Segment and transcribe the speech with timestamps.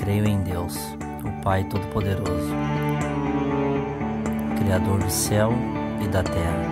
[0.00, 2.54] Creio em Deus, o Pai Todo-Poderoso,
[4.58, 5.52] Criador do céu
[6.02, 6.64] e da terra.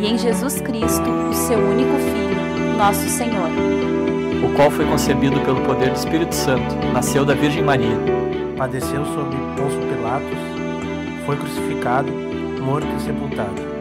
[0.00, 3.50] E em Jesus Cristo, o seu único Filho, nosso Senhor.
[4.42, 7.98] O qual foi concebido pelo poder do Espírito Santo, nasceu da Virgem Maria.
[8.56, 10.38] Padeceu sob Pôncio Pilatos,
[11.26, 12.10] foi crucificado,
[12.62, 13.75] morto e sepultado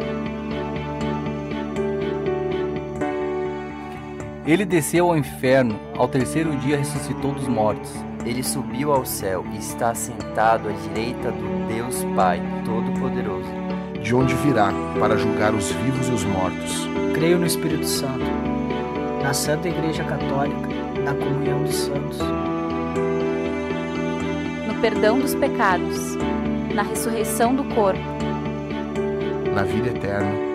[4.47, 7.91] Ele desceu ao inferno, ao terceiro dia ressuscitou dos mortos.
[8.23, 13.49] Ele subiu ao céu e está sentado à direita do Deus Pai Todo-Poderoso.
[14.03, 16.87] De onde virá para julgar os vivos e os mortos.
[17.15, 18.23] Creio no Espírito Santo,
[19.23, 20.67] na Santa Igreja Católica,
[21.03, 22.19] na comunhão dos santos,
[24.67, 26.15] no perdão dos pecados,
[26.75, 27.99] na ressurreição do corpo,
[29.55, 30.54] na vida eterna.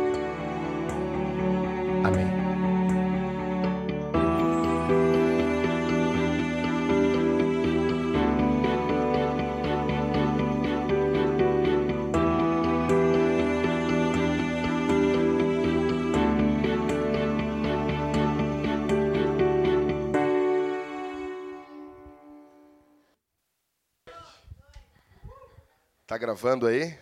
[26.31, 26.97] Gravando aí?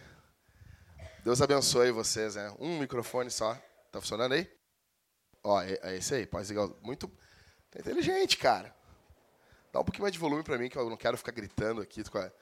[1.23, 2.51] Deus abençoe vocês, né?
[2.59, 3.55] Um microfone só.
[3.93, 4.51] Tá funcionando aí?
[5.45, 6.67] Ó, é, é esse aí, pode ligar.
[6.81, 7.07] Muito
[7.71, 8.75] tá inteligente, cara.
[9.71, 12.03] Dá um pouquinho mais de volume para mim, que eu não quero ficar gritando aqui
[12.05, 12.33] com a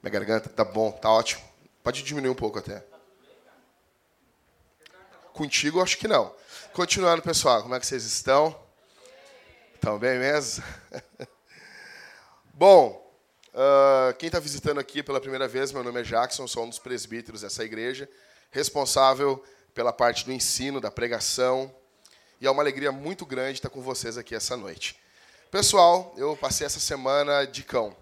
[0.00, 0.48] minha garganta.
[0.48, 1.42] Tá bom, tá ótimo.
[1.82, 2.86] Pode diminuir um pouco até.
[5.32, 6.32] Contigo, acho que não.
[6.72, 8.56] Continuando, pessoal, como é que vocês estão?
[9.74, 10.62] Estão bem mesmo?
[12.54, 13.05] bom,
[13.56, 16.78] Uh, quem está visitando aqui pela primeira vez, meu nome é Jackson, sou um dos
[16.78, 18.06] presbíteros dessa igreja,
[18.50, 21.74] responsável pela parte do ensino, da pregação,
[22.38, 25.00] e é uma alegria muito grande estar com vocês aqui essa noite.
[25.50, 27.96] Pessoal, eu passei essa semana de cão.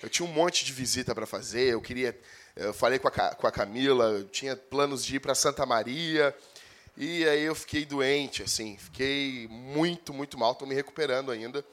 [0.00, 2.16] Eu tinha um monte de visita para fazer, eu queria,
[2.54, 6.32] eu falei com a, com a Camila, eu tinha planos de ir para Santa Maria,
[6.96, 11.64] e aí eu fiquei doente, assim, fiquei muito, muito mal, estou me recuperando ainda,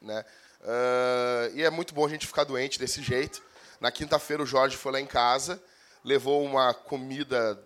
[0.00, 0.24] né?
[0.60, 3.42] Uh, e é muito bom a gente ficar doente desse jeito.
[3.80, 5.62] Na quinta-feira o Jorge foi lá em casa,
[6.04, 7.62] levou uma comida.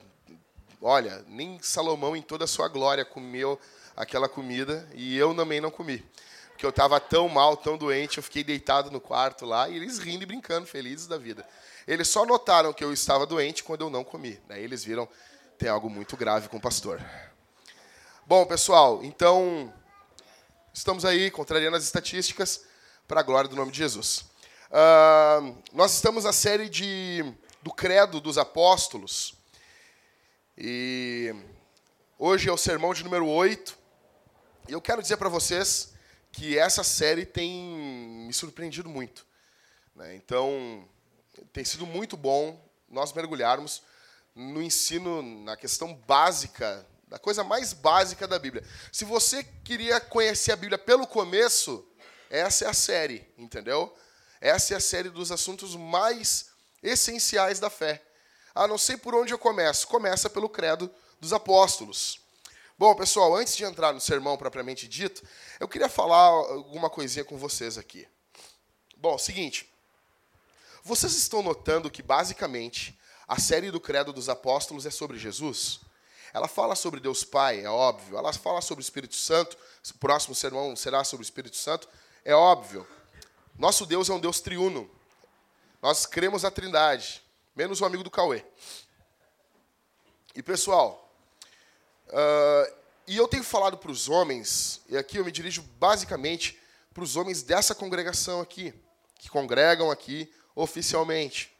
[0.80, 3.58] Olha, nem Salomão em toda a sua glória comeu
[3.96, 6.04] aquela comida e eu também não comi.
[6.50, 9.98] Porque eu estava tão mal, tão doente, eu fiquei deitado no quarto lá e eles
[9.98, 11.46] rindo e brincando, felizes da vida.
[11.86, 14.40] Eles só notaram que eu estava doente quando eu não comi.
[14.46, 15.08] Daí eles viram
[15.58, 17.00] tem algo muito grave com o pastor.
[18.26, 19.72] Bom, pessoal, então
[20.74, 22.64] estamos aí contrariando as estatísticas
[23.06, 24.24] para a glória do nome de Jesus.
[24.70, 27.24] Uh, nós estamos na série de,
[27.62, 29.34] do Credo dos Apóstolos.
[30.56, 31.34] E
[32.18, 33.76] hoje é o sermão de número 8.
[34.68, 35.92] E eu quero dizer para vocês
[36.30, 39.26] que essa série tem me surpreendido muito.
[39.94, 40.14] Né?
[40.14, 40.88] Então,
[41.52, 42.58] tem sido muito bom
[42.88, 43.82] nós mergulharmos
[44.34, 48.64] no ensino, na questão básica, da coisa mais básica da Bíblia.
[48.90, 51.86] Se você queria conhecer a Bíblia pelo começo,
[52.32, 53.94] essa é a série, entendeu?
[54.40, 56.46] Essa é a série dos assuntos mais
[56.82, 58.02] essenciais da fé.
[58.54, 59.86] Ah, não sei por onde eu começo.
[59.86, 60.90] Começa pelo credo
[61.20, 62.18] dos apóstolos.
[62.78, 65.22] Bom, pessoal, antes de entrar no sermão propriamente dito,
[65.60, 68.08] eu queria falar alguma coisinha com vocês aqui.
[68.96, 69.70] Bom, seguinte.
[70.82, 72.98] Vocês estão notando que, basicamente,
[73.28, 75.80] a série do Credo dos Apóstolos é sobre Jesus?
[76.32, 78.16] Ela fala sobre Deus Pai, é óbvio.
[78.16, 79.56] Ela fala sobre o Espírito Santo.
[79.90, 81.86] O próximo sermão será sobre o Espírito Santo.
[82.24, 82.86] É óbvio.
[83.58, 84.88] Nosso Deus é um Deus triuno.
[85.80, 87.22] Nós cremos na Trindade,
[87.56, 88.44] menos o amigo do Cauê.
[90.34, 91.12] E pessoal,
[92.08, 92.74] uh,
[93.06, 96.58] e eu tenho falado para os homens, e aqui eu me dirijo basicamente
[96.94, 98.72] para os homens dessa congregação aqui,
[99.16, 101.52] que congregam aqui oficialmente.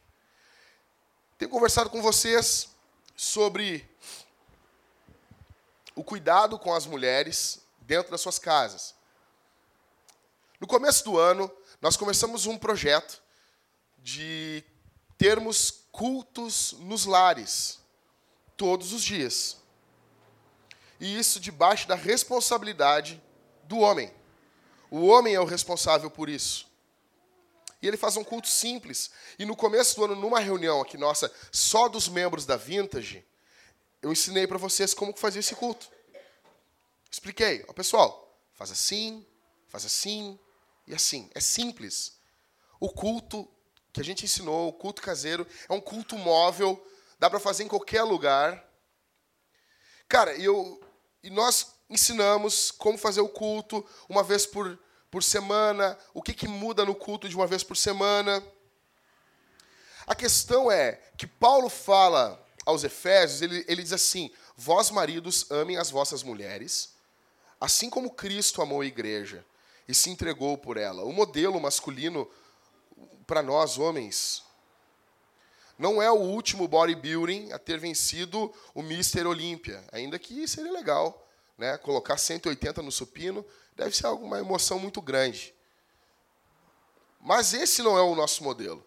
[1.37, 2.69] Tenho conversado com vocês
[3.15, 3.87] sobre
[5.93, 8.95] o cuidado com as mulheres dentro das suas casas.
[10.63, 11.51] No começo do ano,
[11.81, 13.21] nós começamos um projeto
[13.97, 14.63] de
[15.17, 17.81] termos cultos nos lares,
[18.55, 19.57] todos os dias.
[21.01, 23.21] E isso debaixo da responsabilidade
[23.65, 24.09] do homem.
[24.89, 26.65] O homem é o responsável por isso.
[27.81, 29.11] E ele faz um culto simples.
[29.37, 33.21] E no começo do ano, numa reunião aqui nossa, só dos membros da Vintage,
[34.01, 35.91] eu ensinei para vocês como fazer esse culto.
[37.11, 37.65] Expliquei.
[37.67, 39.27] Ó, pessoal, faz assim,
[39.67, 40.39] faz assim,
[40.87, 42.17] e assim, é simples.
[42.79, 43.47] O culto
[43.91, 46.85] que a gente ensinou, o culto caseiro, é um culto móvel,
[47.19, 48.63] dá para fazer em qualquer lugar.
[50.07, 50.81] Cara, eu,
[51.23, 54.77] e nós ensinamos como fazer o culto uma vez por,
[55.09, 55.97] por semana?
[56.13, 58.43] O que, que muda no culto de uma vez por semana?
[60.05, 65.77] A questão é que Paulo fala aos Efésios, ele, ele diz assim: Vós, maridos, amem
[65.77, 66.93] as vossas mulheres,
[67.61, 69.45] assim como Cristo amou a igreja
[69.87, 71.03] e se entregou por ela.
[71.03, 72.29] O modelo masculino
[73.25, 74.43] para nós, homens,
[75.77, 81.27] não é o último bodybuilding a ter vencido o Mister Olímpia, ainda que seria legal.
[81.57, 81.77] Né?
[81.77, 83.45] Colocar 180 no supino
[83.75, 85.53] deve ser uma emoção muito grande.
[87.19, 88.85] Mas esse não é o nosso modelo.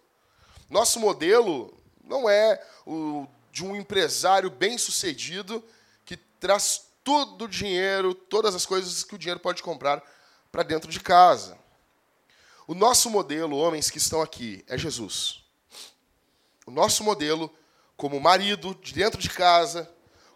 [0.69, 5.65] Nosso modelo não é o de um empresário bem-sucedido
[6.05, 10.03] que traz todo o dinheiro, todas as coisas que o dinheiro pode comprar
[10.57, 11.59] para dentro de casa.
[12.67, 15.45] O nosso modelo, homens que estão aqui, é Jesus.
[16.65, 17.55] O nosso modelo,
[17.95, 19.87] como marido, de dentro de casa,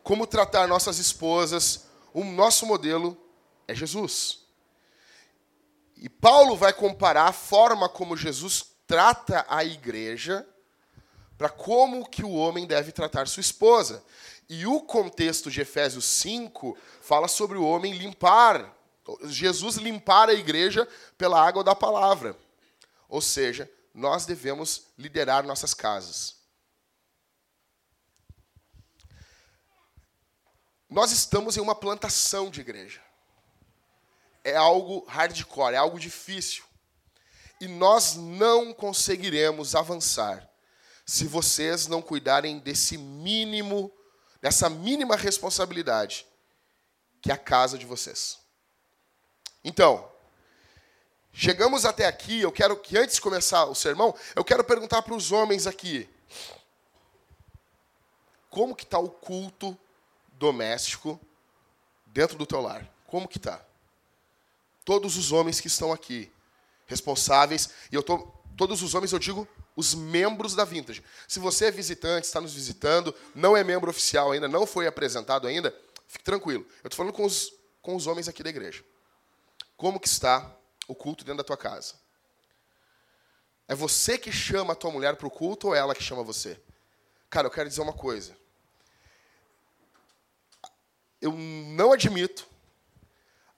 [0.03, 3.17] como tratar nossas esposas, o nosso modelo
[3.67, 4.41] é Jesus.
[5.97, 10.47] E Paulo vai comparar a forma como Jesus trata a igreja
[11.39, 14.05] para como que o homem deve tratar sua esposa.
[14.51, 18.77] E o contexto de Efésios 5 fala sobre o homem limpar,
[19.25, 20.87] Jesus limpar a igreja
[21.17, 22.37] pela água da palavra.
[23.09, 26.37] Ou seja, nós devemos liderar nossas casas.
[30.89, 33.01] Nós estamos em uma plantação de igreja.
[34.43, 36.65] É algo hardcore, é algo difícil.
[37.61, 40.51] E nós não conseguiremos avançar
[41.05, 43.93] se vocês não cuidarem desse mínimo,
[44.41, 46.27] dessa mínima responsabilidade,
[47.21, 48.40] que é a casa de vocês.
[49.65, 50.11] Então,
[51.33, 55.15] chegamos até aqui, eu quero que antes de começar o sermão, eu quero perguntar para
[55.15, 56.09] os homens aqui,
[58.49, 59.79] como que está o culto
[60.33, 61.21] doméstico
[62.07, 62.87] dentro do teu lar?
[63.07, 63.65] Como que está?
[64.85, 66.33] Todos os homens que estão aqui,
[66.87, 68.19] responsáveis, e eu tô,
[68.57, 69.47] todos os homens eu digo
[69.77, 71.03] os membros da Vintage.
[71.29, 75.47] Se você é visitante, está nos visitando, não é membro oficial ainda, não foi apresentado
[75.47, 75.75] ainda,
[76.09, 76.67] fique tranquilo.
[76.83, 78.83] Eu estou falando com os, com os homens aqui da igreja.
[79.81, 80.55] Como que está
[80.87, 81.95] o culto dentro da tua casa?
[83.67, 86.23] É você que chama a tua mulher para o culto ou é ela que chama
[86.23, 86.63] você?
[87.31, 88.37] Cara, eu quero dizer uma coisa.
[91.19, 92.47] Eu não admito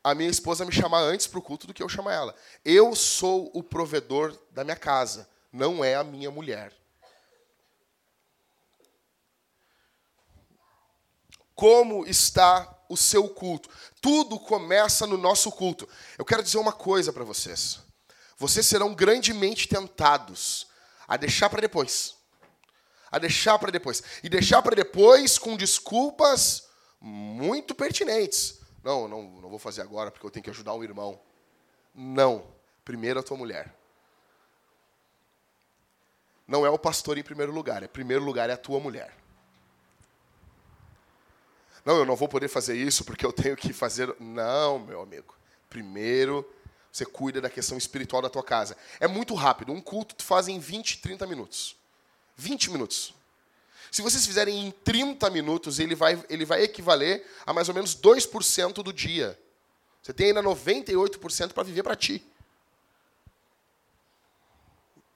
[0.04, 2.36] a minha esposa me chamar antes para o culto do que eu chamar ela.
[2.64, 6.72] Eu sou o provedor da minha casa, não é a minha mulher.
[11.52, 13.70] Como está o seu culto?
[14.00, 15.88] Tudo começa no nosso culto.
[16.18, 17.80] Eu quero dizer uma coisa para vocês.
[18.36, 20.66] Vocês serão grandemente tentados
[21.08, 22.16] a deixar para depois.
[23.10, 24.02] A deixar para depois.
[24.22, 26.68] E deixar para depois com desculpas
[27.00, 28.60] muito pertinentes.
[28.82, 31.20] Não, não, não vou fazer agora porque eu tenho que ajudar um irmão.
[31.94, 32.44] Não.
[32.84, 33.74] Primeiro a tua mulher.
[36.46, 37.82] Não é o pastor em primeiro lugar.
[37.82, 39.21] Em primeiro lugar é a tua mulher.
[41.84, 44.14] Não, eu não vou poder fazer isso porque eu tenho que fazer.
[44.20, 45.34] Não, meu amigo.
[45.68, 46.48] Primeiro
[46.92, 48.76] você cuida da questão espiritual da tua casa.
[49.00, 49.72] É muito rápido.
[49.72, 51.74] Um culto tu faz em 20, 30 minutos.
[52.36, 53.14] 20 minutos.
[53.90, 57.96] Se vocês fizerem em 30 minutos, ele vai, ele vai equivaler a mais ou menos
[57.96, 59.38] 2% do dia.
[60.02, 62.24] Você tem ainda 98% para viver para ti.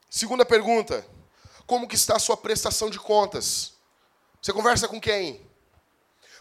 [0.08, 1.06] Segunda pergunta:
[1.66, 3.74] como que está a sua prestação de contas?
[4.40, 5.45] Você conversa com quem?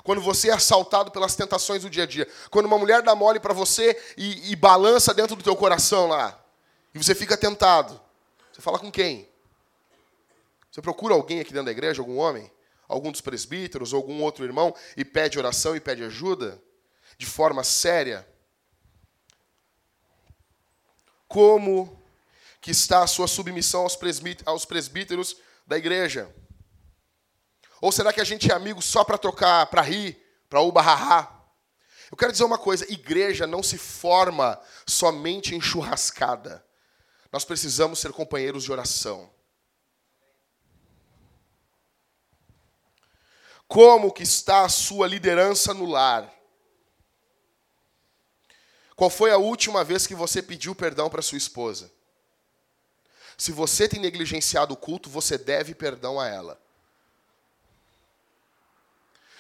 [0.05, 2.27] Quando você é assaltado pelas tentações do dia a dia.
[2.51, 6.39] Quando uma mulher dá mole para você e, e balança dentro do teu coração lá.
[6.93, 7.99] E você fica tentado.
[8.53, 9.27] Você fala com quem?
[10.69, 12.51] Você procura alguém aqui dentro da igreja, algum homem,
[12.87, 16.61] algum dos presbíteros, algum outro irmão, e pede oração e pede ajuda,
[17.17, 18.27] de forma séria?
[21.27, 21.99] Como
[22.61, 25.35] que está a sua submissão aos presbíteros, aos presbíteros
[25.65, 26.31] da igreja?
[27.81, 30.17] Ou será que a gente é amigo só para trocar, para rir,
[30.49, 31.35] para ubarrarrar?
[32.11, 36.65] Eu quero dizer uma coisa: igreja não se forma somente em churrascada.
[37.31, 39.29] Nós precisamos ser companheiros de oração.
[43.67, 46.31] Como que está a sua liderança no lar?
[48.95, 51.91] Qual foi a última vez que você pediu perdão para sua esposa?
[53.37, 56.64] Se você tem negligenciado o culto, você deve perdão a ela.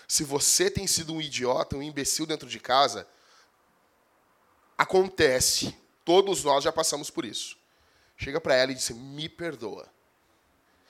[0.07, 3.07] Se você tem sido um idiota, um imbecil dentro de casa,
[4.77, 5.75] acontece.
[6.03, 7.57] Todos nós já passamos por isso.
[8.17, 9.89] Chega para ela e diz: Me perdoa.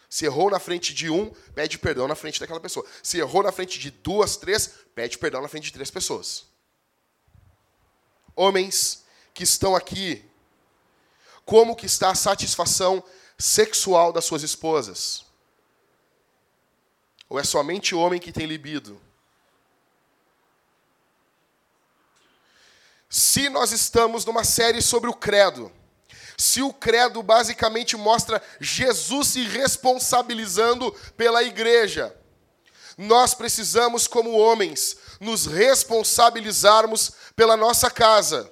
[0.10, 2.86] Se errou na frente de um, pede perdão na frente daquela pessoa.
[3.02, 6.46] Se errou na frente de duas, três, pede perdão na frente de três pessoas.
[8.36, 9.04] Homens
[9.34, 10.24] que estão aqui
[11.46, 13.04] Como que está a satisfação
[13.38, 15.26] sexual das suas esposas?
[17.30, 19.02] Ou é somente homem que tem libido?
[23.36, 25.70] Se nós estamos numa série sobre o credo,
[26.38, 32.16] se o credo basicamente mostra Jesus se responsabilizando pela igreja,
[32.98, 38.50] nós precisamos, como homens, nos responsabilizarmos pela nossa casa.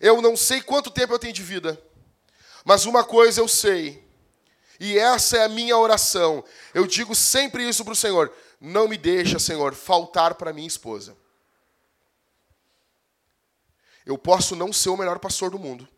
[0.00, 1.76] Eu não sei quanto tempo eu tenho de vida,
[2.64, 4.08] mas uma coisa eu sei,
[4.78, 6.44] e essa é a minha oração.
[6.72, 11.23] Eu digo sempre isso para o Senhor: não me deixa, Senhor, faltar para minha esposa.
[14.04, 15.88] Eu posso não ser o melhor pastor do mundo.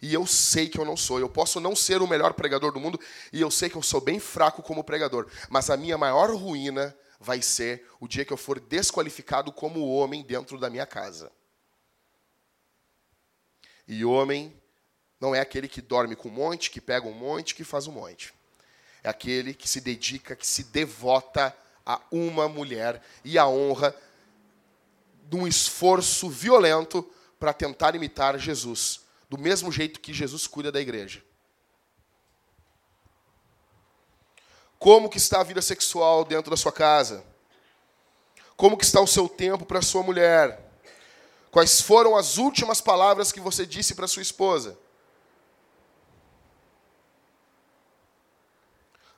[0.00, 1.20] E eu sei que eu não sou.
[1.20, 2.98] Eu posso não ser o melhor pregador do mundo.
[3.32, 5.30] E eu sei que eu sou bem fraco como pregador.
[5.48, 10.24] Mas a minha maior ruína vai ser o dia que eu for desqualificado como homem
[10.24, 11.30] dentro da minha casa.
[13.86, 14.52] E homem
[15.20, 17.92] não é aquele que dorme com um monte, que pega um monte, que faz um
[17.92, 18.34] monte.
[19.04, 21.56] É aquele que se dedica, que se devota
[21.86, 23.94] a uma mulher e a honra
[25.28, 27.08] de um esforço violento
[27.42, 31.24] para tentar imitar Jesus, do mesmo jeito que Jesus cuida da igreja.
[34.78, 37.24] Como que está a vida sexual dentro da sua casa?
[38.56, 40.72] Como que está o seu tempo para sua mulher?
[41.50, 44.78] Quais foram as últimas palavras que você disse para sua esposa?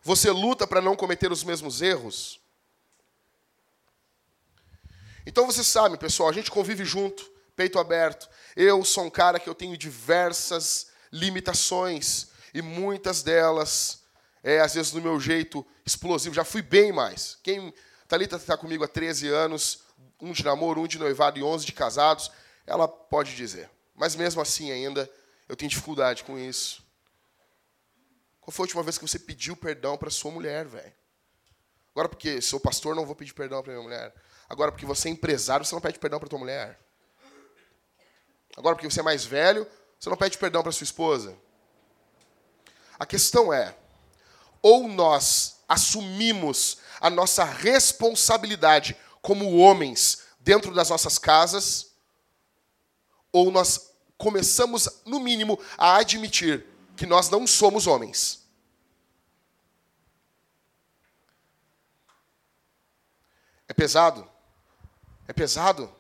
[0.03, 2.41] Você luta para não cometer os mesmos erros?
[5.27, 8.29] Então você sabe, pessoal, a gente convive junto peito aberto.
[8.57, 14.03] Eu sou um cara que eu tenho diversas limitações e muitas delas,
[14.43, 16.35] é, às vezes, no meu jeito explosivo.
[16.35, 17.39] Já fui bem mais.
[17.43, 17.73] Quem
[18.07, 19.81] Talita está comigo há 13 anos,
[20.21, 22.31] um de namoro, um de noivado e 11 de casados,
[22.67, 23.71] ela pode dizer.
[23.95, 25.11] Mas mesmo assim ainda,
[25.49, 26.83] eu tenho dificuldade com isso.
[28.41, 30.93] Qual foi a última vez que você pediu perdão para sua mulher, velho?
[31.93, 34.15] Agora, porque sou pastor, não vou pedir perdão para minha mulher.
[34.49, 36.79] Agora, porque você é empresário, você não pede perdão para tua mulher.
[38.57, 39.67] Agora, porque você é mais velho,
[39.99, 41.37] você não pede perdão para sua esposa.
[42.99, 43.77] A questão é:
[44.63, 51.93] ou nós assumimos a nossa responsabilidade como homens dentro das nossas casas,
[53.33, 56.65] ou nós começamos, no mínimo, a admitir
[56.97, 58.45] que nós não somos homens.
[63.67, 64.29] É pesado?
[65.27, 65.93] É pesado?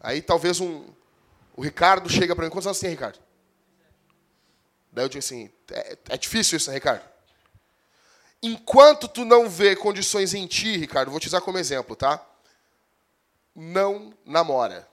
[0.00, 0.86] Aí talvez um,
[1.56, 3.18] o Ricardo chega para mim, quantos anos tem, Ricardo?
[4.92, 7.08] Daí eu digo assim, é, é difícil isso, né, Ricardo?
[8.42, 12.24] Enquanto tu não vê condições em ti, Ricardo, vou te usar como exemplo, tá?
[13.54, 14.88] Não namora.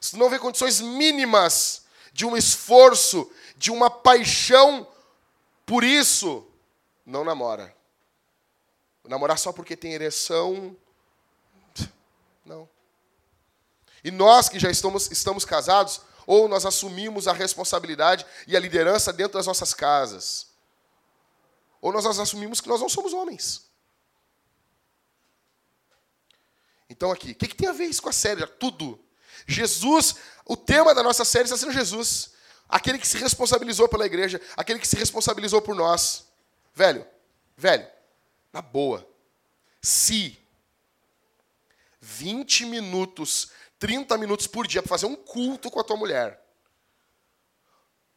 [0.00, 4.86] Se tu não vê condições mínimas de um esforço, de uma paixão
[5.66, 6.46] por isso,
[7.04, 7.74] não namora.
[9.04, 10.76] Namorar só porque tem ereção,
[12.44, 12.68] não.
[14.02, 19.12] E nós que já estamos, estamos casados, ou nós assumimos a responsabilidade e a liderança
[19.12, 20.46] dentro das nossas casas,
[21.80, 23.70] ou nós assumimos que nós não somos homens.
[26.88, 28.44] Então, aqui, o que, que, tem a ver isso com a série?
[28.46, 28.98] Tudo.
[29.46, 32.32] Jesus, o tema da nossa série está sendo Jesus.
[32.68, 36.26] Aquele que se responsabilizou pela igreja, aquele que se responsabilizou por nós.
[36.74, 37.06] Velho,
[37.56, 37.86] velho,
[38.52, 39.08] na boa.
[39.80, 40.38] Se
[42.00, 46.40] 20 minutos 30 minutos por dia para fazer um culto com a tua mulher.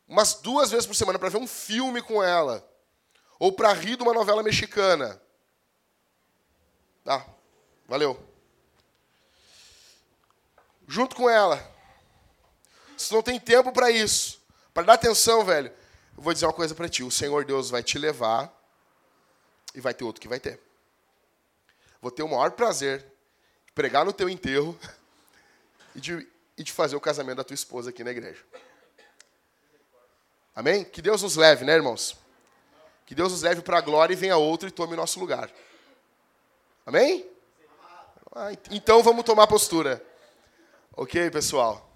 [0.08, 2.70] Umas duas vezes por semana para ver um filme com ela.
[3.40, 5.20] Ou para rir de uma novela mexicana.
[7.06, 7.26] Ah,
[7.88, 8.22] valeu.
[10.86, 11.72] Junto com ela.
[12.98, 14.42] Se não tem tempo para isso,
[14.74, 15.74] para dar atenção, velho,
[16.16, 18.54] eu vou dizer uma coisa para ti: o Senhor Deus vai te levar
[19.74, 20.60] e vai ter outro que vai ter.
[22.02, 23.06] Vou ter o maior prazer
[23.74, 24.78] pregar no teu enterro
[25.96, 28.44] e de, e de fazer o casamento da tua esposa aqui na igreja.
[30.56, 30.84] Amém?
[30.84, 32.16] Que Deus nos leve, né, irmãos?
[33.06, 35.50] Que Deus nos leve para a glória e venha outro e tome nosso lugar.
[36.86, 37.30] Amém?
[38.36, 40.04] Ah, então vamos tomar postura.
[40.96, 41.90] Ok, pessoal?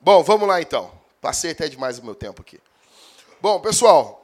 [0.00, 0.98] Bom, vamos lá então.
[1.20, 2.60] Passei até demais o meu tempo aqui.
[3.40, 4.20] Bom, pessoal.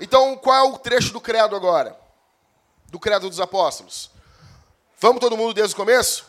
[0.00, 1.98] Então, qual é o trecho do credo agora?
[2.88, 4.10] Do credo dos apóstolos?
[5.02, 6.24] Vamos todo mundo desde o começo?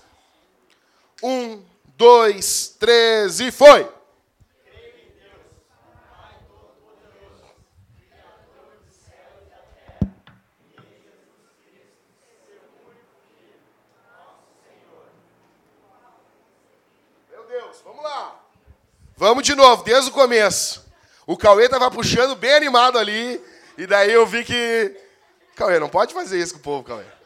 [1.22, 1.64] Um,
[1.96, 3.88] dois, três e foi!
[17.30, 17.78] Meu Deus!
[17.86, 18.40] Vamos lá.
[19.16, 20.84] Vamos de novo, desde o começo.
[21.28, 23.40] O Cauê tava puxando bem animado ali.
[23.78, 25.00] E daí eu vi que.
[25.56, 27.23] Cauê, não pode fazer isso com o povo, Cauê.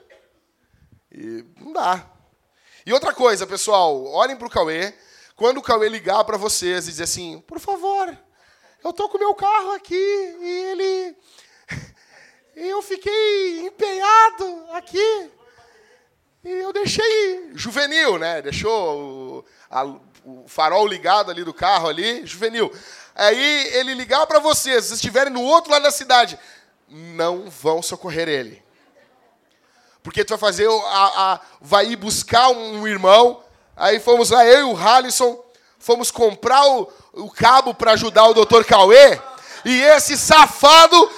[1.17, 2.05] E não dá.
[2.85, 4.93] E outra coisa, pessoal, olhem pro Cauê.
[5.35, 8.15] Quando o Cauê ligar para vocês e dizer assim, por favor,
[8.83, 11.17] eu tô com meu carro aqui e ele.
[12.55, 15.29] Eu fiquei empenhado aqui.
[16.43, 18.41] E eu deixei juvenil, né?
[18.41, 19.83] Deixou o, a,
[20.25, 22.71] o farol ligado ali do carro ali, juvenil.
[23.13, 26.39] Aí ele ligar para vocês, se estiverem no outro lado da cidade,
[26.87, 28.63] não vão socorrer ele.
[30.03, 33.43] Porque tu vai fazer, a, a, vai ir buscar um irmão.
[33.75, 35.43] Aí fomos lá, eu e o Halisson,
[35.79, 39.19] fomos comprar o, o cabo para ajudar o doutor Cauê.
[39.65, 41.11] E esse safado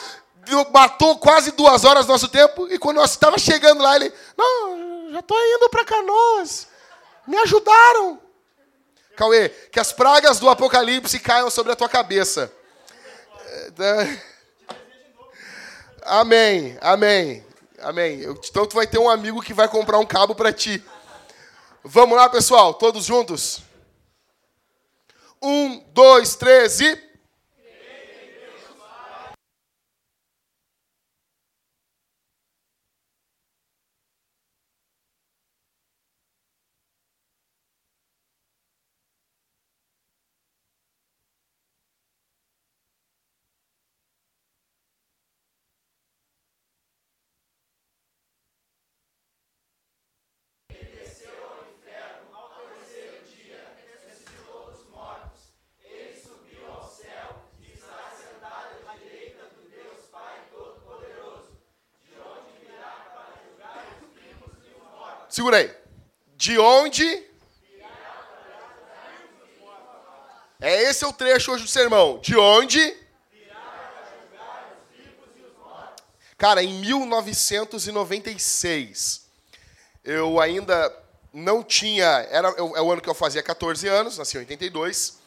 [0.72, 2.68] matou quase duas horas do nosso tempo.
[2.70, 6.68] E quando nós estávamos chegando lá, ele, não, já estou indo para Canoas.
[7.28, 8.20] Me ajudaram.
[9.16, 12.52] Cauê, que as pragas do Apocalipse caiam sobre a tua cabeça.
[16.04, 17.46] Amém, amém,
[17.82, 18.24] amém.
[18.24, 20.84] Então tu vai ter um amigo que vai comprar um cabo para ti.
[21.84, 23.62] Vamos lá, pessoal, todos juntos?
[25.42, 27.09] Um, dois, três e.
[65.40, 65.72] Segura aí.
[66.36, 67.24] De onde?
[70.60, 72.20] É esse é o trecho hoje do sermão.
[72.20, 72.94] De onde?
[76.38, 79.30] Cara, em 1996,
[80.04, 80.94] eu ainda
[81.32, 82.28] não tinha.
[82.30, 85.20] Era, é o ano que eu fazia 14 anos, nasci em 82.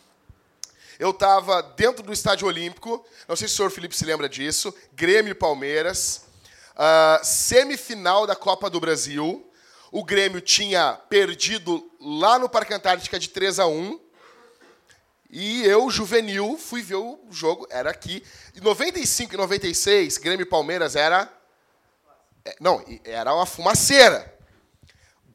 [0.99, 4.75] Eu estava dentro do Estádio Olímpico, não sei se o senhor Felipe se lembra disso,
[4.93, 6.27] Grêmio e Palmeiras,
[6.75, 9.49] uh, semifinal da Copa do Brasil
[9.93, 14.01] o Grêmio tinha perdido lá no Parque Antártica de 3 a 1
[15.31, 18.23] e eu, juvenil, fui ver o jogo, era aqui.
[18.55, 21.31] Em 95 e 96, Grêmio e Palmeiras era.
[22.45, 24.31] É, não, era uma fumaceira.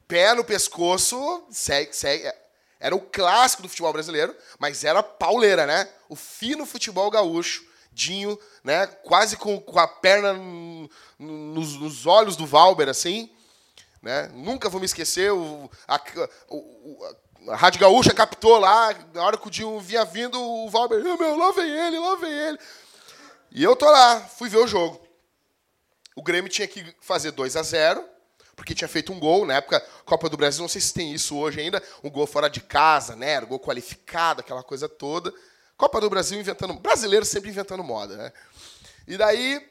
[0.06, 2.48] Pé no pescoço, segue, segue, é,
[2.80, 5.88] era o clássico do futebol brasileiro, mas era pauleira, né?
[6.08, 8.86] O fino futebol gaúcho, Dinho, né?
[8.86, 10.32] Quase com, com a perna
[11.18, 13.30] nos, nos olhos do Valber, assim.
[14.08, 14.30] Né?
[14.32, 16.00] Nunca vou me esquecer, o, a,
[16.48, 17.14] o,
[17.48, 21.18] a Rádio Gaúcha captou lá, na hora que o Dinho vinha vindo, o Valber, oh,
[21.18, 22.58] meu, lá vem ele, lá vem ele.
[23.50, 24.98] E eu tô lá, fui ver o jogo.
[26.16, 28.02] O Grêmio tinha que fazer 2 a 0
[28.56, 31.36] porque tinha feito um gol, na época, Copa do Brasil, não sei se tem isso
[31.36, 33.38] hoje ainda, um gol fora de casa, né?
[33.42, 35.32] Gol qualificado, aquela coisa toda.
[35.76, 36.72] Copa do Brasil inventando.
[36.74, 38.32] Brasileiro sempre inventando moda, né?
[39.06, 39.64] E daí,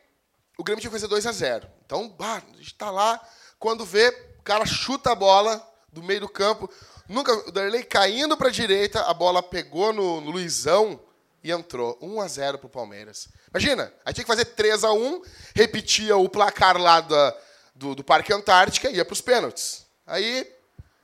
[0.60, 3.20] o Grêmio tinha que fazer 2 a 0 Então, bah, a gente tá lá,
[3.60, 4.12] quando vê,
[4.48, 6.70] cara chuta a bola do meio do campo.
[7.10, 10.98] Nunca, o Darley caindo para a direita, a bola pegou no, no Luizão
[11.44, 11.98] e entrou.
[12.02, 13.28] 1 a 0 para o Palmeiras.
[13.50, 15.22] Imagina, aí tinha que fazer 3 a 1
[15.54, 17.38] repetia o placar lá da,
[17.76, 19.86] do, do Parque Antártica e ia para os pênaltis.
[20.06, 20.50] Aí,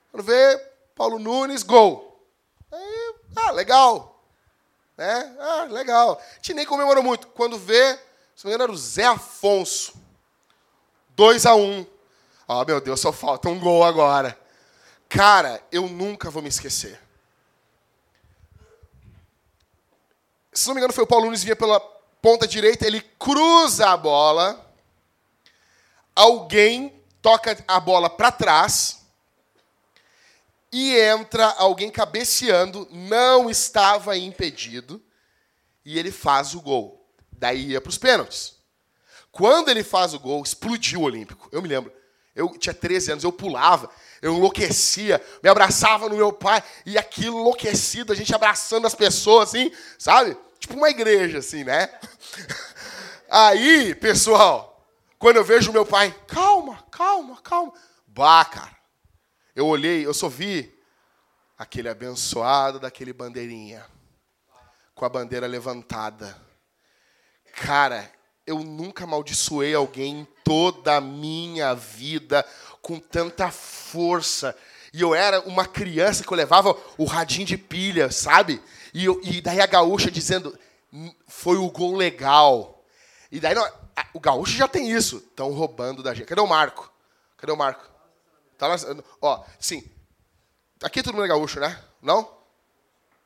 [0.10, 0.58] quando vê,
[0.95, 2.25] Paulo Nunes, gol.
[2.71, 4.25] Aí, ah, legal.
[4.97, 5.36] Né?
[5.38, 6.17] Ah, legal.
[6.17, 7.27] A gente nem comemorou muito.
[7.27, 7.99] Quando vê,
[8.38, 10.01] se não me engano, era o Zé Afonso.
[11.15, 11.92] 2 a 1
[12.54, 14.39] Oh, meu Deus, só falta um gol agora.
[15.10, 17.00] Cara, eu nunca vou me esquecer.
[20.52, 21.80] Se não me engano, foi o Paulo Nunes vinha pela
[22.22, 24.72] ponta direita, ele cruza a bola.
[26.16, 29.04] Alguém toca a bola para trás
[30.72, 35.02] e entra alguém cabeceando, não estava impedido,
[35.84, 37.04] e ele faz o gol.
[37.32, 38.58] Daí ia para os pênaltis.
[39.32, 41.50] Quando ele faz o gol, explodiu o Olímpico.
[41.52, 41.92] Eu me lembro.
[42.36, 43.89] Eu tinha 13 anos, eu pulava,
[44.22, 49.50] eu enlouquecia, me abraçava no meu pai, e aquilo enlouquecido, a gente abraçando as pessoas,
[49.50, 50.36] assim, sabe?
[50.60, 51.89] Tipo uma igreja, assim, né?
[53.30, 54.84] Aí, pessoal,
[55.19, 57.74] quando eu vejo meu pai, calma, calma, calma.
[58.08, 58.76] Bah, cara.
[59.56, 60.74] Eu olhei, eu só vi
[61.58, 63.86] aquele abençoado daquele bandeirinha,
[64.96, 66.36] com a bandeira levantada.
[67.54, 68.12] Cara,
[68.46, 72.45] eu nunca amaldiçoei alguém toda a minha vida
[72.82, 74.56] com tanta força
[74.95, 78.62] E eu era uma criança que eu levava o radinho de pilha, sabe?
[78.93, 80.56] E, eu, e daí a gaúcha dizendo,
[80.93, 82.84] "Hum, foi o gol legal.
[83.32, 85.17] E daí não- a- o gaúcho já tem isso.
[85.17, 86.27] Estão roubando da gente.
[86.27, 86.91] Cadê o Marco?
[87.38, 87.84] Cadê o Marco?
[88.56, 88.75] Tá lá,
[89.19, 89.84] ó, sim.
[90.84, 91.82] Aqui todo mundo é gaúcho, né?
[92.01, 92.29] Não?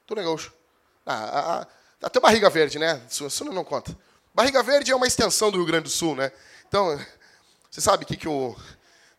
[0.05, 0.53] Todo é gaúcho.
[1.05, 1.67] Ah, ah, ah,
[2.01, 3.01] até barriga verde, né?
[3.09, 3.93] Sul, Sul não conta.
[4.33, 6.31] Barriga verde é uma extensão do Rio Grande do Sul, né?
[6.67, 6.99] Então,
[7.69, 8.55] você sabe o que, que, o,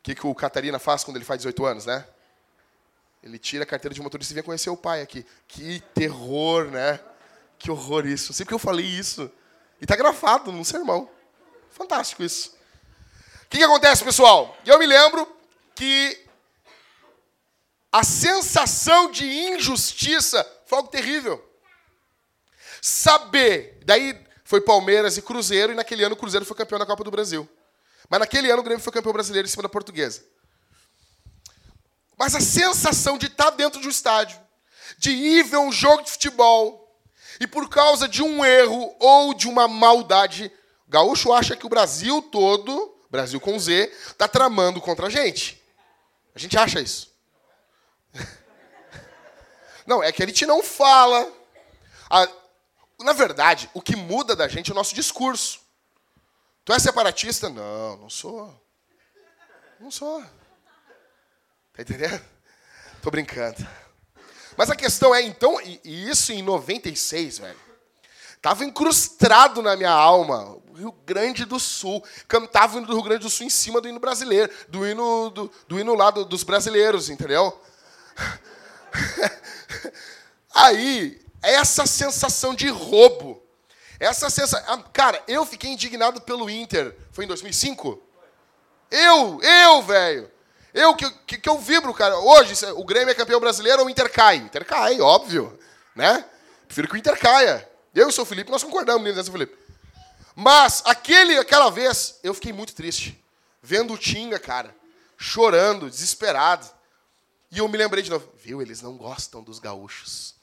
[0.02, 2.06] que, que o Catarina faz quando ele faz 18 anos, né?
[3.22, 5.26] Ele tira a carteira de motorista e vem conhecer o pai aqui.
[5.46, 7.00] Que terror, né?
[7.58, 8.32] Que horror isso.
[8.32, 9.30] Sempre que eu falei isso.
[9.80, 11.10] E tá gravado num sermão.
[11.70, 12.56] Fantástico isso.
[13.44, 14.56] O que, que acontece, pessoal?
[14.64, 15.26] Eu me lembro
[15.74, 16.26] que
[17.90, 21.44] a sensação de injustiça foi algo terrível.
[22.80, 23.80] Saber.
[23.84, 27.10] Daí foi Palmeiras e Cruzeiro, e naquele ano o Cruzeiro foi campeão da Copa do
[27.10, 27.46] Brasil.
[28.08, 30.24] Mas naquele ano o Grêmio foi campeão brasileiro em cima da portuguesa.
[32.16, 34.40] Mas a sensação de estar dentro de um estádio,
[34.96, 36.98] de ir ver um jogo de futebol,
[37.38, 40.50] e por causa de um erro ou de uma maldade,
[40.86, 45.62] o gaúcho acha que o Brasil todo, Brasil com Z, está tramando contra a gente.
[46.34, 47.12] A gente acha isso.
[49.86, 51.30] Não, é que a gente não fala.
[52.08, 52.28] A-
[53.04, 55.60] na verdade, o que muda da gente é o nosso discurso.
[56.64, 57.48] Tu é separatista?
[57.48, 58.54] Não, não sou.
[59.80, 60.20] Não sou.
[61.72, 62.20] Tá entendendo?
[63.00, 63.66] Tô brincando.
[64.56, 67.58] Mas a questão é, então, e, isso em 96, velho.
[68.42, 70.58] Tava incrustado na minha alma.
[70.74, 72.04] Rio Grande do Sul.
[72.26, 74.52] Cantava o hino do Rio Grande do Sul em cima do hino brasileiro.
[74.68, 77.58] Do hino, do, do hino lá do- dos brasileiros, entendeu?
[80.54, 83.42] Aí, essa sensação de roubo.
[84.00, 84.82] Essa sensação.
[84.92, 86.96] Cara, eu fiquei indignado pelo Inter.
[87.12, 88.00] Foi em 2005?
[88.90, 90.30] Eu, eu, velho.
[90.72, 92.16] Eu que, que, que eu vibro, cara.
[92.18, 94.36] Hoje, o Grêmio é campeão brasileiro ou o Inter cai?
[94.36, 95.58] Inter cai, óbvio.
[95.94, 96.24] Né?
[96.66, 97.68] Prefiro que o Inter caia.
[97.94, 99.56] Eu e o seu Felipe, nós concordamos né, seu Felipe?
[100.34, 103.22] Mas, aquele, aquela vez, eu fiquei muito triste.
[103.60, 104.74] Vendo o Tinga, cara.
[105.16, 106.64] Chorando, desesperado.
[107.50, 108.28] E eu me lembrei de novo.
[108.36, 110.37] Viu, eles não gostam dos gaúchos.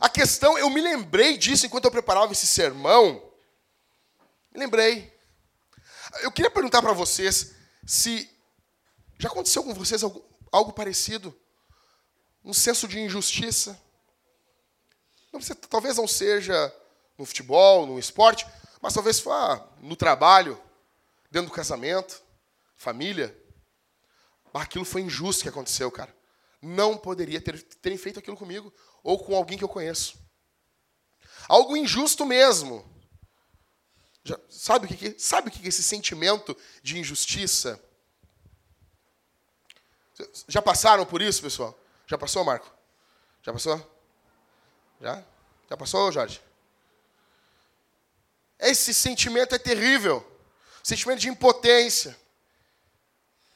[0.00, 3.22] A questão, eu me lembrei disso enquanto eu preparava esse sermão.
[4.50, 5.14] Me lembrei.
[6.22, 7.54] Eu queria perguntar para vocês
[7.86, 8.28] se
[9.18, 11.38] já aconteceu com vocês algo, algo parecido?
[12.42, 13.78] Um senso de injustiça?
[15.68, 16.74] Talvez não seja
[17.18, 18.46] no futebol, no esporte,
[18.80, 20.58] mas talvez ah, no trabalho,
[21.30, 22.22] dentro do casamento,
[22.74, 23.36] família.
[24.54, 26.16] Aquilo foi injusto que aconteceu, cara.
[26.62, 30.18] Não poderia ter terem feito aquilo comigo ou com alguém que eu conheço.
[31.48, 32.88] Algo injusto mesmo.
[34.22, 37.82] Já- sabe o que, sabe o que é esse sentimento de injustiça?
[40.46, 41.76] Já passaram por isso, pessoal?
[42.06, 42.70] Já passou, Marco?
[43.42, 44.00] Já passou?
[45.00, 45.24] Já?
[45.68, 46.40] Já passou, Jorge?
[48.58, 50.26] Esse sentimento é terrível.
[50.82, 52.18] Sentimento de impotência.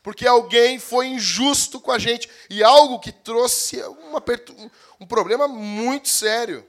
[0.04, 2.28] Porque alguém foi injusto com a gente.
[2.50, 6.64] E algo que trouxe uma um- um problema muito sério.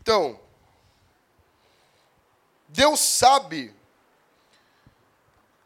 [0.00, 0.40] Então,
[2.66, 3.72] Deus sabe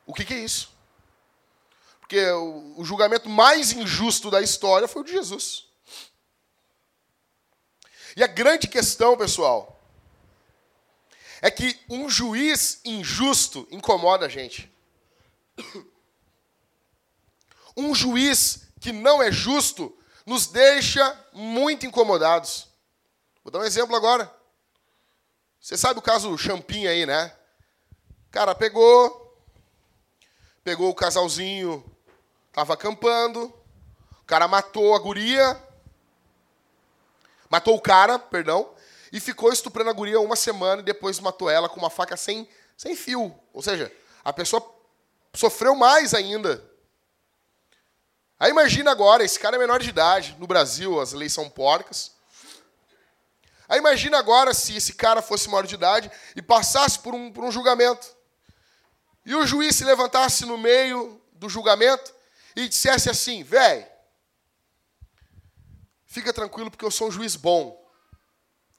[0.06, 0.70] o que, que é isso.
[2.00, 5.68] Porque o, o julgamento mais injusto da história foi o de Jesus.
[8.14, 9.80] E a grande questão, pessoal,
[11.40, 14.71] é que um juiz injusto incomoda a gente.
[17.74, 22.68] Um juiz que não é justo nos deixa muito incomodados.
[23.42, 24.30] Vou dar um exemplo agora.
[25.60, 27.34] Você sabe o caso Champinha aí, né?
[28.30, 29.38] Cara pegou,
[30.64, 31.84] pegou o casalzinho,
[32.52, 33.44] tava acampando,
[34.20, 35.60] o cara matou a guria,
[37.48, 38.74] matou o cara, perdão,
[39.12, 42.48] e ficou estuprando a guria uma semana e depois matou ela com uma faca sem,
[42.76, 43.34] sem fio.
[43.52, 43.92] Ou seja,
[44.24, 44.71] a pessoa
[45.34, 46.62] sofreu mais ainda.
[48.38, 52.12] Aí imagina agora, esse cara é menor de idade, no Brasil as leis são porcas.
[53.68, 57.44] Aí imagina agora se esse cara fosse maior de idade e passasse por um, por
[57.44, 58.14] um julgamento.
[59.24, 62.12] E o juiz se levantasse no meio do julgamento
[62.54, 63.86] e dissesse assim, velho,
[66.04, 67.80] fica tranquilo porque eu sou um juiz bom.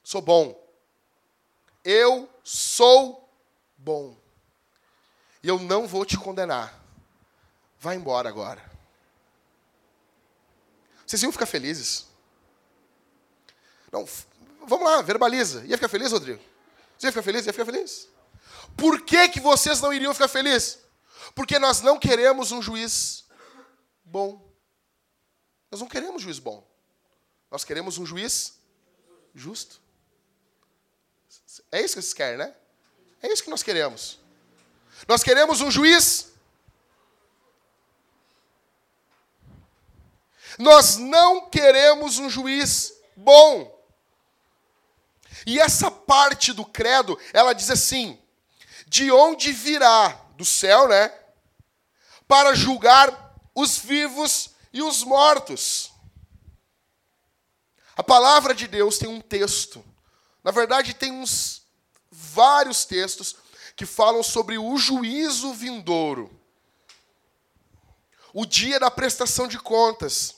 [0.04, 0.62] Sou bom.
[1.84, 3.34] Eu sou
[3.78, 4.23] bom.
[5.44, 6.74] E eu não vou te condenar.
[7.78, 8.64] Vai embora agora.
[11.06, 12.08] Vocês iam ficar felizes?
[13.92, 14.08] Não,
[14.66, 15.66] vamos lá, verbaliza.
[15.66, 16.42] Ia ficar feliz, Rodrigo?
[16.98, 17.46] Você ia ficar feliz?
[17.46, 18.08] Ia ficar feliz?
[18.78, 20.80] Por que, que vocês não iriam ficar felizes?
[21.36, 23.26] Porque nós não queremos um juiz
[24.04, 24.50] bom.
[25.70, 26.66] Nós não queremos juiz bom.
[27.52, 28.58] Nós queremos um juiz
[29.36, 29.82] justo.
[31.72, 32.56] É isso que vocês querem, né?
[33.22, 34.23] É isso que nós queremos.
[35.08, 36.32] Nós queremos um juiz.
[40.58, 43.72] Nós não queremos um juiz bom.
[45.46, 48.20] E essa parte do credo, ela diz assim:
[48.88, 51.12] de onde virá do céu, né?
[52.28, 55.92] Para julgar os vivos e os mortos.
[57.96, 59.84] A palavra de Deus tem um texto.
[60.44, 61.62] Na verdade, tem uns
[62.10, 63.36] vários textos
[63.76, 66.32] que falam sobre o juízo vindouro.
[68.34, 70.36] O dia da prestação de contas.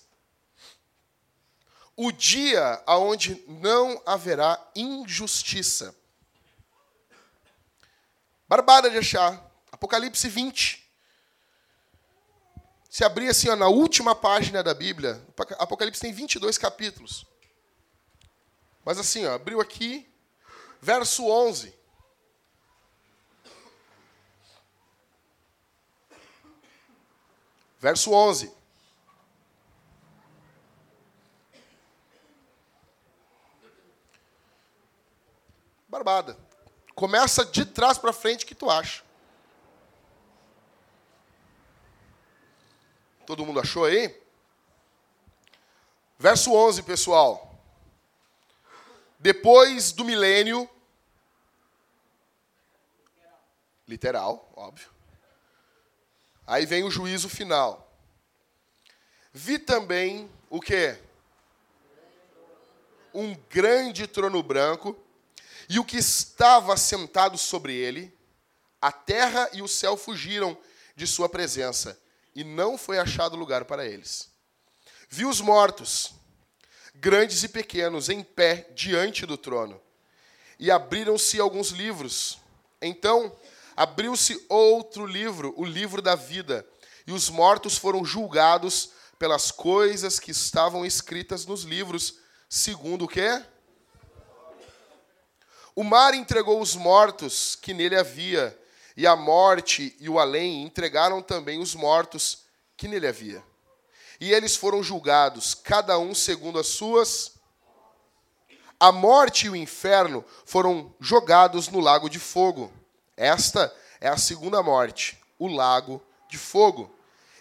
[1.96, 5.96] O dia aonde não haverá injustiça.
[8.48, 9.42] Barbada de achar.
[9.72, 10.86] Apocalipse 20.
[12.90, 15.22] Se abrir assim, ó, na última página da Bíblia,
[15.58, 17.26] Apocalipse tem 22 capítulos.
[18.86, 20.08] Mas assim, ó, abriu aqui,
[20.82, 21.74] verso 11.
[27.86, 28.52] Verso 11.
[35.88, 36.36] Barbada.
[36.96, 39.04] Começa de trás para frente que tu acha.
[43.28, 44.20] Todo mundo achou aí?
[46.18, 47.56] Verso 11, pessoal.
[49.20, 50.68] Depois do milênio,
[53.88, 54.95] literal, óbvio.
[56.48, 57.92] Aí vem o juízo final.
[59.34, 60.98] Vi também o quê?
[63.14, 64.98] Um grande trono branco
[65.68, 68.16] e o que estava sentado sobre ele,
[68.82, 70.58] a terra e o céu fugiram
[70.96, 72.00] de sua presença,
[72.36, 74.30] e não foi achado lugar para eles.
[75.10, 76.14] Vi os mortos,
[76.94, 79.82] grandes e pequenos, em pé diante do trono,
[80.60, 82.40] e abriram-se alguns livros.
[82.82, 83.36] Então
[83.76, 86.66] abriu-se outro livro, o livro da vida,
[87.06, 93.44] e os mortos foram julgados pelas coisas que estavam escritas nos livros, segundo o quê?
[95.76, 98.58] O mar entregou os mortos que nele havia,
[98.96, 102.46] e a morte e o além entregaram também os mortos
[102.78, 103.44] que nele havia.
[104.20, 107.34] E eles foram julgados, cada um segundo as suas.
[108.80, 112.72] A morte e o inferno foram jogados no lago de fogo.
[113.18, 116.94] Esta é a segunda morte, o lago de fogo.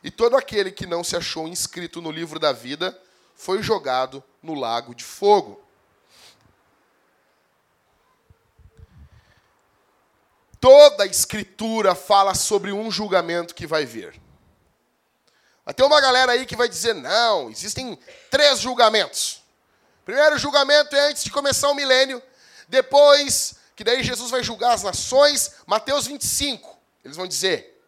[0.03, 2.99] E todo aquele que não se achou inscrito no livro da vida
[3.35, 5.63] foi jogado no lago de fogo.
[10.61, 14.19] Toda a Escritura fala sobre um julgamento que vai vir.
[15.65, 17.99] Vai ter uma galera aí que vai dizer: não, existem
[18.31, 19.43] três julgamentos.
[20.05, 22.23] Primeiro julgamento é antes de começar o milênio.
[22.69, 27.83] Depois, que daí Jesus vai julgar as nações, Mateus 25, eles vão dizer.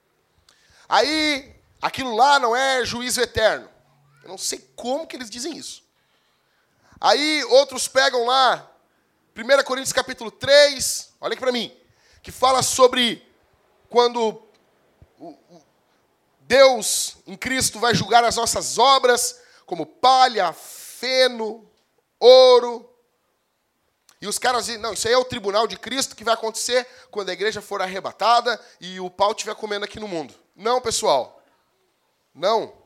[0.89, 3.69] Aí, aquilo lá não é juízo eterno.
[4.23, 5.85] Eu não sei como que eles dizem isso.
[7.01, 8.71] Aí, outros pegam lá,
[9.37, 11.77] 1 Coríntios capítulo 3, olha aqui para mim
[12.27, 13.25] que fala sobre
[13.89, 14.43] quando
[16.41, 21.71] Deus em Cristo vai julgar as nossas obras, como palha, feno,
[22.19, 22.93] ouro.
[24.27, 26.85] E os caras dizem, não, isso aí é o tribunal de Cristo que vai acontecer
[27.13, 30.35] quando a igreja for arrebatada e o pau estiver comendo aqui no mundo.
[30.57, 31.41] Não, pessoal.
[32.35, 32.77] Não.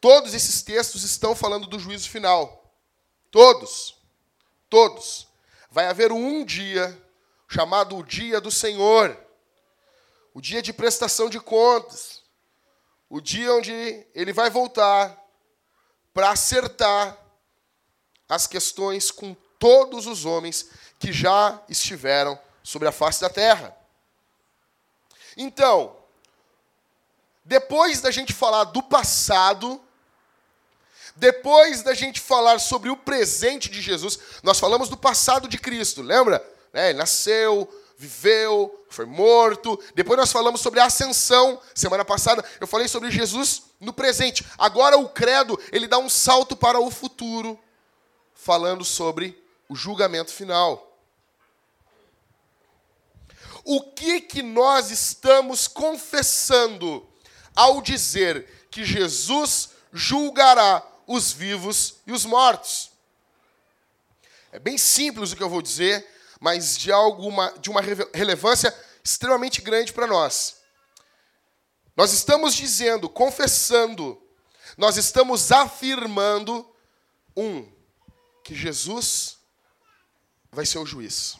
[0.00, 2.74] Todos esses textos estão falando do juízo final.
[3.30, 4.00] Todos.
[4.70, 5.28] Todos.
[5.70, 6.98] Vai haver um dia
[7.46, 9.14] chamado o dia do Senhor,
[10.32, 12.22] o dia de prestação de contas,
[13.10, 15.22] o dia onde ele vai voltar
[16.14, 17.18] para acertar
[18.26, 23.76] as questões com todos os homens que já estiveram sobre a face da terra.
[25.36, 25.96] Então,
[27.44, 29.80] depois da gente falar do passado,
[31.14, 36.02] depois da gente falar sobre o presente de Jesus, nós falamos do passado de Cristo,
[36.02, 36.44] lembra?
[36.72, 36.90] Né?
[36.90, 39.78] Ele nasceu, viveu, foi morto.
[39.94, 41.60] Depois nós falamos sobre a ascensão.
[41.74, 44.44] Semana passada eu falei sobre Jesus no presente.
[44.56, 47.58] Agora o credo, ele dá um salto para o futuro,
[48.34, 49.39] falando sobre
[49.70, 51.00] o julgamento final.
[53.64, 57.08] O que que nós estamos confessando
[57.54, 62.90] ao dizer que Jesus julgará os vivos e os mortos?
[64.50, 66.04] É bem simples o que eu vou dizer,
[66.40, 70.56] mas de, alguma, de uma relevância extremamente grande para nós.
[71.96, 74.20] Nós estamos dizendo, confessando,
[74.76, 76.68] nós estamos afirmando
[77.36, 77.70] um
[78.42, 79.39] que Jesus
[80.50, 81.38] vai ser o juiz.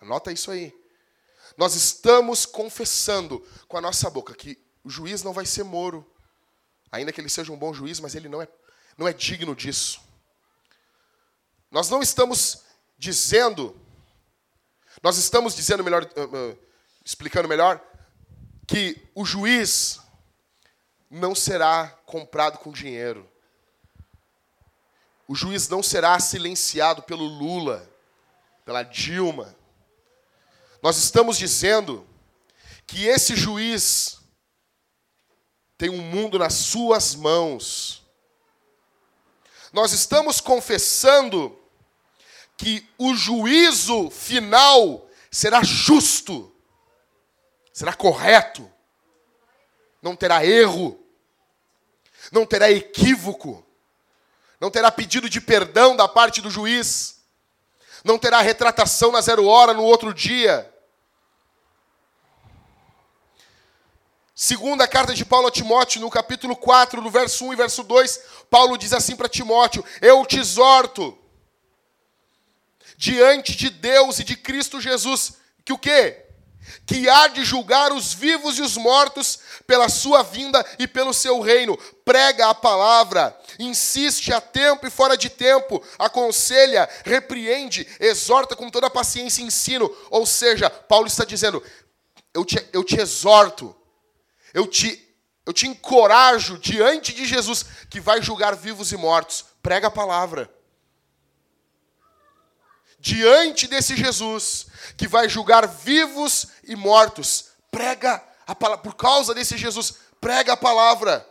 [0.00, 0.74] Anota isso aí.
[1.56, 6.08] Nós estamos confessando com a nossa boca que o juiz não vai ser Moro,
[6.92, 8.48] ainda que ele seja um bom juiz, mas ele não é,
[8.96, 10.00] não é digno disso.
[11.70, 12.62] Nós não estamos
[12.98, 13.78] dizendo,
[15.02, 16.58] nós estamos dizendo melhor, uh, uh,
[17.04, 17.82] explicando melhor,
[18.66, 20.00] que o juiz
[21.10, 23.28] não será comprado com dinheiro.
[25.28, 27.90] O juiz não será silenciado pelo Lula,
[28.64, 29.56] pela Dilma.
[30.80, 32.06] Nós estamos dizendo
[32.86, 34.20] que esse juiz
[35.76, 38.04] tem um mundo nas suas mãos.
[39.72, 41.58] Nós estamos confessando
[42.56, 46.54] que o juízo final será justo,
[47.72, 48.70] será correto,
[50.00, 50.98] não terá erro,
[52.30, 53.65] não terá equívoco
[54.60, 57.20] não terá pedido de perdão da parte do juiz,
[58.04, 60.72] não terá retratação na zero hora no outro dia.
[64.34, 68.20] Segunda carta de Paulo a Timóteo, no capítulo 4, no verso 1 e verso 2,
[68.50, 71.18] Paulo diz assim para Timóteo: Eu te exorto,
[72.96, 76.25] diante de Deus e de Cristo Jesus, que o quê?
[76.86, 81.40] Que há de julgar os vivos e os mortos pela sua vinda e pelo seu
[81.40, 81.76] reino.
[82.04, 88.90] Prega a palavra, insiste a tempo e fora de tempo, aconselha, repreende, exorta com toda
[88.90, 89.94] paciência e ensino.
[90.10, 91.62] Ou seja, Paulo está dizendo:
[92.32, 93.74] eu te, eu te exorto,
[94.54, 95.02] eu te,
[95.44, 99.44] eu te encorajo diante de Jesus, que vai julgar vivos e mortos.
[99.62, 100.50] Prega a palavra
[103.06, 107.50] diante desse Jesus que vai julgar vivos e mortos.
[107.70, 111.28] Prega a palavra, por causa desse Jesus, prega a palavra.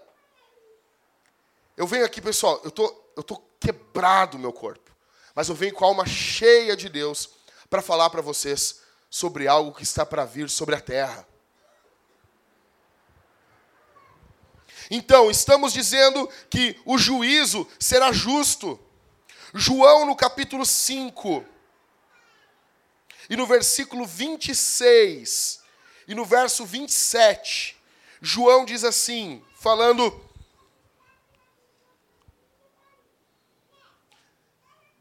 [1.77, 4.91] Eu venho aqui, pessoal, eu tô, eu tô quebrado meu corpo,
[5.33, 7.29] mas eu venho com a alma cheia de Deus
[7.69, 11.27] para falar para vocês sobre algo que está para vir sobre a terra.
[14.89, 18.79] Então, estamos dizendo que o juízo será justo.
[19.53, 21.43] João, no capítulo 5,
[23.29, 25.59] e no versículo 26
[26.07, 27.75] e no verso 27,
[28.21, 30.23] João diz assim, falando.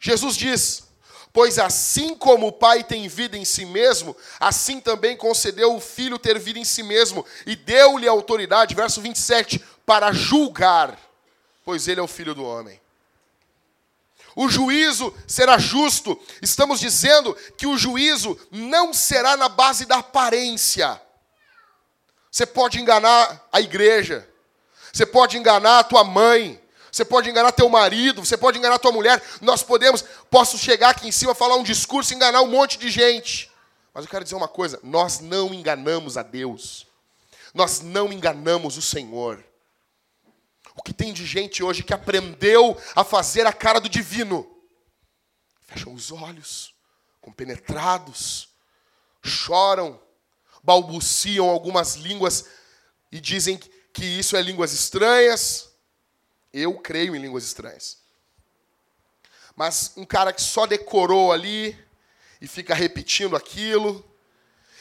[0.00, 0.84] Jesus diz:
[1.32, 6.18] Pois assim como o Pai tem vida em si mesmo, assim também concedeu o Filho
[6.18, 10.98] ter vida em si mesmo, e deu-lhe autoridade, verso 27, para julgar,
[11.64, 12.80] pois ele é o Filho do homem.
[14.36, 16.20] O juízo será justo.
[16.42, 21.00] Estamos dizendo que o juízo não será na base da aparência.
[22.30, 24.28] Você pode enganar a igreja.
[24.92, 26.60] Você pode enganar a tua mãe.
[26.90, 29.20] Você pode enganar teu marido, você pode enganar tua mulher.
[29.40, 32.88] Nós podemos, posso chegar aqui em cima, falar um discurso e enganar um monte de
[32.88, 33.50] gente.
[33.92, 36.86] Mas eu quero dizer uma coisa: nós não enganamos a Deus.
[37.52, 39.44] Nós não enganamos o Senhor.
[40.76, 44.50] O que tem de gente hoje que aprendeu a fazer a cara do divino.
[45.60, 46.74] Fecham os olhos,
[47.20, 48.48] compenetrados,
[49.22, 50.00] choram,
[50.62, 52.46] balbuciam algumas línguas
[53.12, 53.58] e dizem
[53.92, 55.70] que isso é línguas estranhas.
[56.52, 57.98] Eu creio em línguas estranhas.
[59.54, 61.78] Mas um cara que só decorou ali
[62.40, 64.04] e fica repetindo aquilo,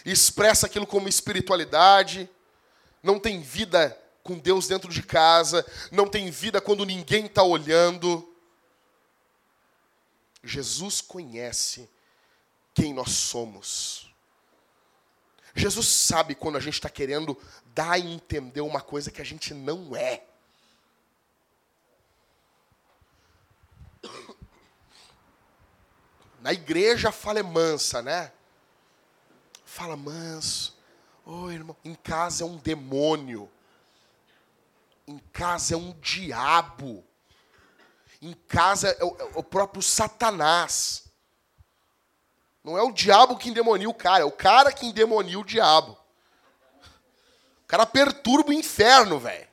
[0.04, 2.30] expressa aquilo como espiritualidade,
[3.02, 8.34] não tem vida com Deus dentro de casa, não tem vida quando ninguém está olhando.
[10.42, 11.90] Jesus conhece
[12.74, 14.10] quem nós somos.
[15.54, 17.38] Jesus sabe quando a gente está querendo
[17.76, 20.24] dar a entender uma coisa que a gente não é.
[26.42, 28.32] Na igreja fala é mansa, né?
[29.66, 30.78] Fala manso.
[31.26, 31.78] Oi, oh, irmão.
[31.86, 33.50] Em casa é um demônio
[35.08, 37.06] em casa é um diabo.
[38.22, 41.04] Em casa é o, é o próprio Satanás.
[42.64, 45.98] Não é o diabo que endemonia o cara, é o cara que endemonia o diabo.
[47.64, 49.52] O cara perturba o inferno, velho.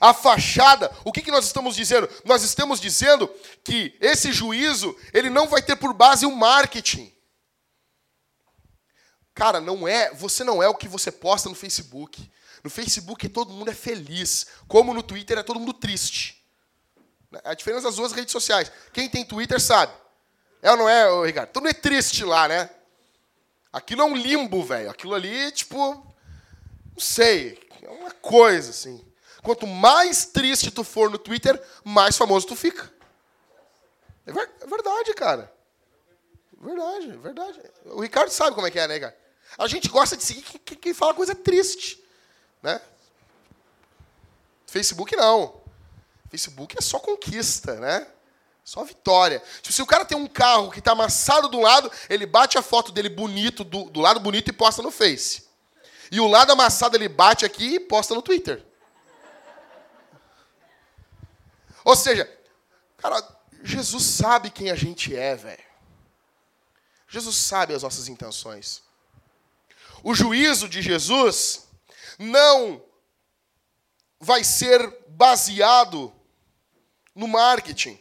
[0.00, 2.08] A fachada, o que, que nós estamos dizendo?
[2.24, 3.28] Nós estamos dizendo
[3.64, 7.12] que esse juízo, ele não vai ter por base o marketing.
[9.34, 12.30] Cara, não é, você não é o que você posta no Facebook.
[12.62, 16.44] No Facebook todo mundo é feliz, como no Twitter é todo mundo triste.
[17.44, 18.70] A diferença das duas redes sociais.
[18.92, 19.92] Quem tem Twitter sabe.
[20.60, 21.50] É ou não é, Ricardo?
[21.50, 22.70] Todo mundo é triste lá, né?
[23.72, 24.90] Aquilo é um limbo, velho.
[24.90, 25.76] Aquilo ali, tipo,
[26.92, 29.04] não sei, é uma coisa assim.
[29.42, 32.92] Quanto mais triste tu for no Twitter, mais famoso tu fica.
[34.26, 35.52] É, é verdade, cara.
[36.60, 37.60] Verdade, é verdade.
[37.86, 39.21] O Ricardo sabe como é que é, né, cara?
[39.58, 42.02] A gente gosta de seguir quem, fala coisa triste,
[42.62, 42.80] né?
[44.66, 45.60] Facebook não.
[46.30, 48.06] Facebook é só conquista, né?
[48.64, 49.42] Só vitória.
[49.60, 52.62] Tipo, se o cara tem um carro que está amassado do lado, ele bate a
[52.62, 55.44] foto dele bonito, do, do lado bonito e posta no Face.
[56.10, 58.64] E o lado amassado ele bate aqui e posta no Twitter.
[61.84, 62.30] Ou seja,
[62.96, 63.22] cara,
[63.62, 65.64] Jesus sabe quem a gente é, velho.
[67.08, 68.82] Jesus sabe as nossas intenções.
[70.02, 71.68] O juízo de Jesus
[72.18, 72.82] não
[74.18, 76.12] vai ser baseado
[77.14, 77.98] no marketing.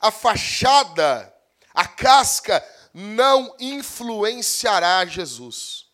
[0.00, 1.32] A fachada,
[1.74, 5.86] a casca não influenciará Jesus.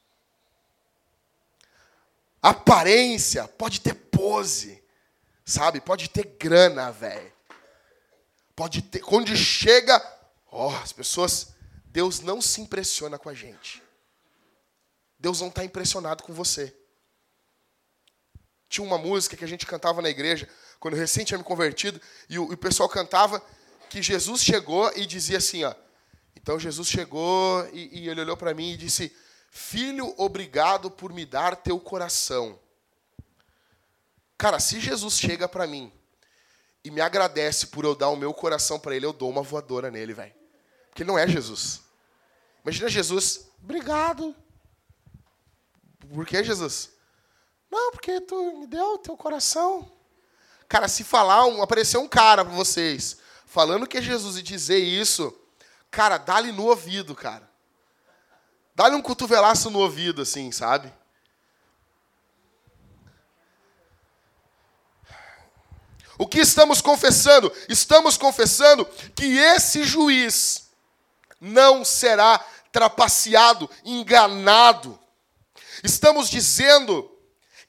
[2.40, 4.82] A aparência pode ter pose,
[5.44, 5.80] sabe?
[5.80, 7.32] Pode ter grana, velho.
[8.54, 9.00] Pode ter.
[9.00, 9.98] Quando chega,
[10.50, 11.52] ó, oh, as pessoas.
[11.86, 13.81] Deus não se impressiona com a gente.
[15.22, 16.76] Deus não está impressionado com você.
[18.68, 20.48] Tinha uma música que a gente cantava na igreja,
[20.80, 23.40] quando eu recém tinha me convertido, e o, e o pessoal cantava
[23.88, 25.72] que Jesus chegou e dizia assim, ó.
[26.34, 29.16] Então Jesus chegou e, e ele olhou para mim e disse:
[29.48, 32.58] Filho, obrigado por me dar teu coração.
[34.36, 35.92] Cara, se Jesus chega para mim
[36.82, 39.88] e me agradece por eu dar o meu coração para ele, eu dou uma voadora
[39.88, 40.34] nele, velho.
[40.88, 41.80] Porque ele não é Jesus.
[42.64, 44.34] Imagina Jesus, obrigado.
[46.14, 46.90] Por que Jesus?
[47.70, 49.90] Não, porque tu me deu o teu coração.
[50.68, 54.78] Cara, se falar, um, aparecer um cara para vocês falando que é Jesus e dizer
[54.78, 55.34] isso,
[55.90, 57.50] cara, dá-lhe no ouvido, cara.
[58.74, 60.92] Dá-lhe um cotovelaço no ouvido, assim, sabe?
[66.18, 67.52] O que estamos confessando?
[67.68, 70.70] Estamos confessando que esse juiz
[71.40, 72.38] não será
[72.70, 74.98] trapaceado, enganado.
[75.82, 77.10] Estamos dizendo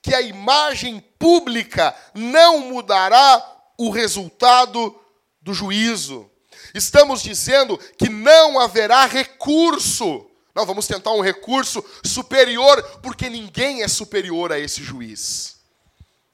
[0.02, 3.44] que a imagem pública não mudará
[3.78, 5.00] o resultado
[5.42, 6.30] do juízo.
[6.74, 10.30] Estamos dizendo que não haverá recurso.
[10.54, 15.58] Não, vamos tentar um recurso superior, porque ninguém é superior a esse juiz.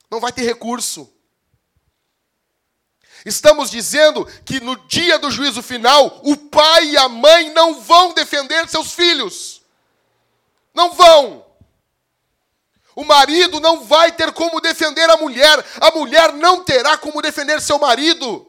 [0.09, 1.11] Não vai ter recurso.
[3.25, 8.13] Estamos dizendo que no dia do juízo final, o pai e a mãe não vão
[8.13, 9.61] defender seus filhos.
[10.73, 11.45] Não vão.
[12.99, 17.61] O marido não vai ter como defender a mulher, a mulher não terá como defender
[17.61, 18.45] seu marido.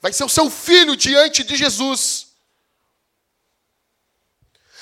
[0.00, 2.28] Vai ser o seu filho diante de Jesus.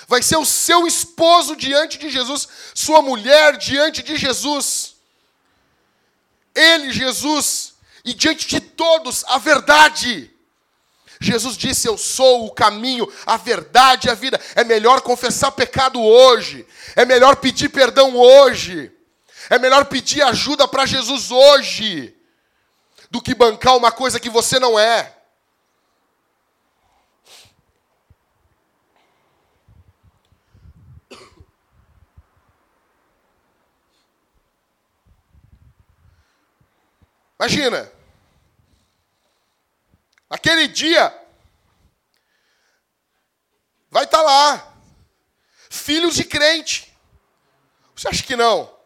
[0.06, 4.96] Vai ser o seu esposo diante de Jesus, sua mulher diante de Jesus.
[6.54, 7.72] Ele, Jesus,
[8.04, 10.30] e diante de todos a verdade.
[11.20, 14.40] Jesus disse: Eu sou o caminho, a verdade e a vida.
[14.54, 16.66] É melhor confessar pecado hoje.
[16.96, 18.90] É melhor pedir perdão hoje.
[19.50, 22.16] É melhor pedir ajuda para Jesus hoje.
[23.10, 25.14] Do que bancar uma coisa que você não é.
[37.38, 37.99] Imagina.
[40.30, 41.12] Aquele dia
[43.90, 44.76] vai estar tá lá.
[45.68, 46.96] Filhos de crente.
[47.96, 48.78] Você acha que não?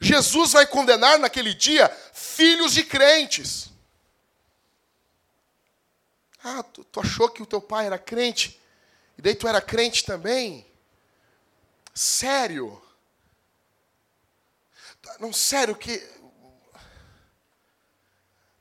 [0.00, 3.70] Jesus vai condenar naquele dia filhos de crentes.
[6.42, 8.60] Ah, tu, tu, achou que o teu pai era crente?
[9.16, 10.66] E daí tu era crente também?
[11.94, 12.82] Sério?
[15.20, 15.98] Não, sério, que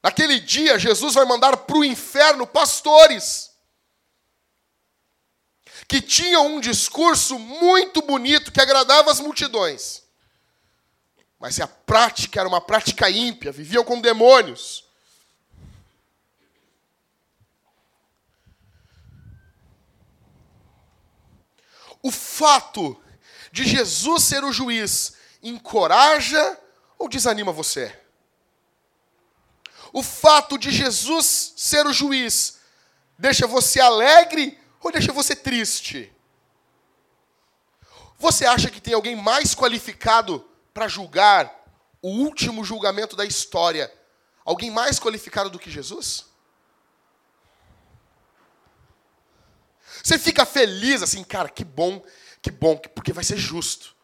[0.03, 3.51] Naquele dia, Jesus vai mandar para o inferno pastores
[5.87, 10.03] que tinham um discurso muito bonito que agradava as multidões.
[11.37, 14.85] Mas a prática era uma prática ímpia, viviam com demônios.
[22.01, 22.99] O fato
[23.51, 26.57] de Jesus ser o juiz encoraja
[26.97, 28.00] ou desanima você?
[29.93, 32.59] O fato de Jesus ser o juiz
[33.17, 36.11] deixa você alegre ou deixa você triste?
[38.17, 41.51] Você acha que tem alguém mais qualificado para julgar
[42.01, 43.91] o último julgamento da história?
[44.45, 46.25] Alguém mais qualificado do que Jesus?
[50.03, 52.03] Você fica feliz assim, cara, que bom,
[52.41, 53.95] que bom, porque vai ser justo.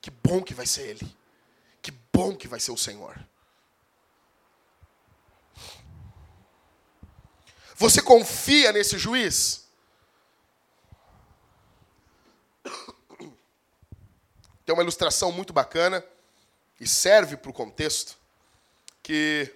[0.00, 1.16] Que bom que vai ser Ele.
[1.80, 3.18] Que bom que vai ser o Senhor.
[7.82, 9.64] Você confia nesse juiz?
[14.64, 16.04] Tem uma ilustração muito bacana
[16.78, 18.16] e serve para o contexto
[19.02, 19.52] que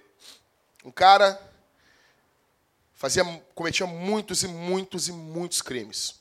[0.85, 1.41] um cara
[2.95, 3.22] fazia,
[3.55, 6.16] cometia muitos e muitos e muitos crimes.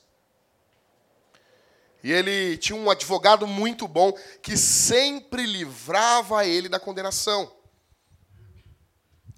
[2.04, 7.52] E ele tinha um advogado muito bom que sempre livrava ele da condenação.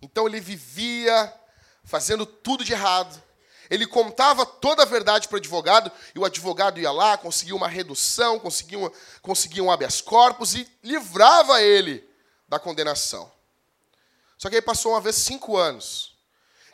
[0.03, 1.35] Então ele vivia
[1.89, 3.21] fazendo tudo de errado.
[3.71, 7.69] Ele contava toda a verdade para o advogado, e o advogado ia lá, conseguia uma
[7.69, 12.09] redução, conseguia, uma, conseguia um habeas corpus e livrava ele
[12.47, 13.31] da condenação.
[14.37, 16.17] Só que aí passou uma vez cinco anos.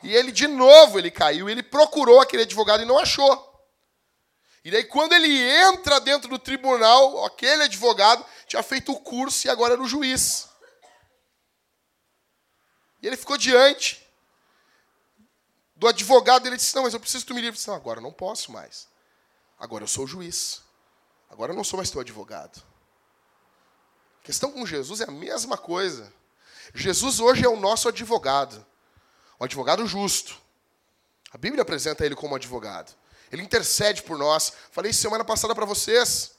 [0.03, 3.53] E ele, de novo, ele caiu, ele procurou aquele advogado e não achou.
[4.63, 9.49] E daí, quando ele entra dentro do tribunal, aquele advogado tinha feito o curso e
[9.49, 10.47] agora era o juiz.
[13.01, 14.04] E ele ficou diante
[15.85, 16.47] do advogado.
[16.47, 17.55] Ele disse: Não, mas eu preciso que tu me livre.
[17.55, 18.87] Disse: Não, agora eu não posso mais.
[19.59, 20.61] Agora eu sou o juiz.
[21.29, 22.61] Agora eu não sou mais teu advogado.
[24.21, 26.11] A questão com Jesus é a mesma coisa.
[26.73, 28.65] Jesus hoje é o nosso advogado.
[29.39, 30.35] Um advogado justo.
[31.31, 32.93] A Bíblia apresenta ele como advogado.
[33.31, 34.51] Ele intercede por nós.
[34.71, 36.33] Falei semana passada para vocês.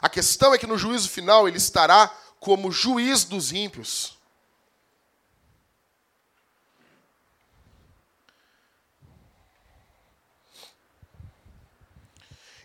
[0.00, 2.08] A questão é que no juízo final ele estará
[2.40, 4.13] como juiz dos ímpios.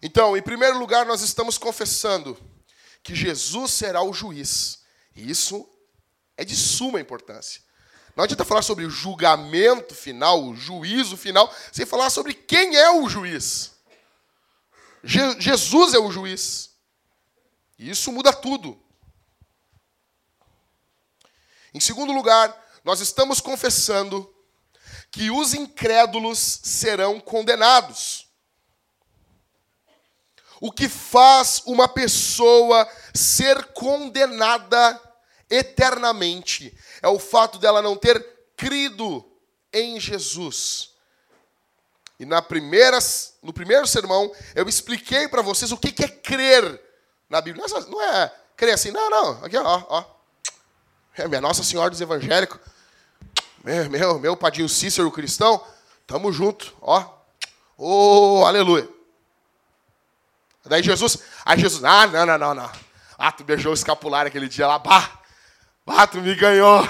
[0.02, 2.38] Então, em primeiro lugar, nós estamos confessando
[3.04, 4.80] que Jesus será o juiz.
[5.16, 5.68] E isso
[6.38, 7.62] é de suma importância.
[8.16, 12.92] Não adianta falar sobre o julgamento final, o juízo final, sem falar sobre quem é
[12.92, 13.72] o juiz.
[15.04, 16.72] Je Jesus é o juiz.
[17.78, 18.82] E isso muda tudo.
[21.74, 24.34] Em segundo lugar, nós estamos confessando
[25.12, 28.29] que os incrédulos serão condenados.
[30.62, 35.00] O que faz uma pessoa ser condenada
[35.50, 38.24] eternamente é o fato dela não ter
[38.58, 39.26] crido
[39.72, 40.92] em Jesus.
[42.20, 43.00] E na primeira,
[43.42, 46.82] no primeiro sermão, eu expliquei para vocês o que é crer
[47.30, 47.66] na Bíblia.
[47.88, 49.44] Não é crer assim, não, não.
[49.46, 50.04] Aqui, ó, ó.
[51.16, 52.60] É minha Nossa Senhora dos Evangélicos.
[53.64, 55.64] Meu, meu, meu padinho Cícero cristão.
[56.06, 57.20] Tamo junto, ó.
[57.78, 58.99] Oh, aleluia.
[60.66, 62.72] Daí Jesus, aí Jesus, ah, não, não, não, não.
[63.18, 65.20] Ah, tu beijou o escapular aquele dia lá, bah.
[65.88, 66.88] Ah, tu me ganhou.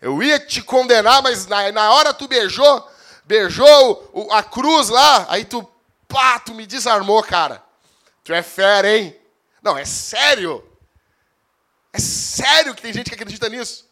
[0.00, 2.88] Eu ia te condenar, mas na, na hora tu beijou,
[3.24, 5.66] beijou o, a cruz lá, aí tu,
[6.06, 7.62] pá, tu me desarmou, cara.
[8.22, 9.18] Tu é fera, hein?
[9.62, 10.62] Não, é sério.
[11.92, 13.88] É sério que tem gente que acredita nisso.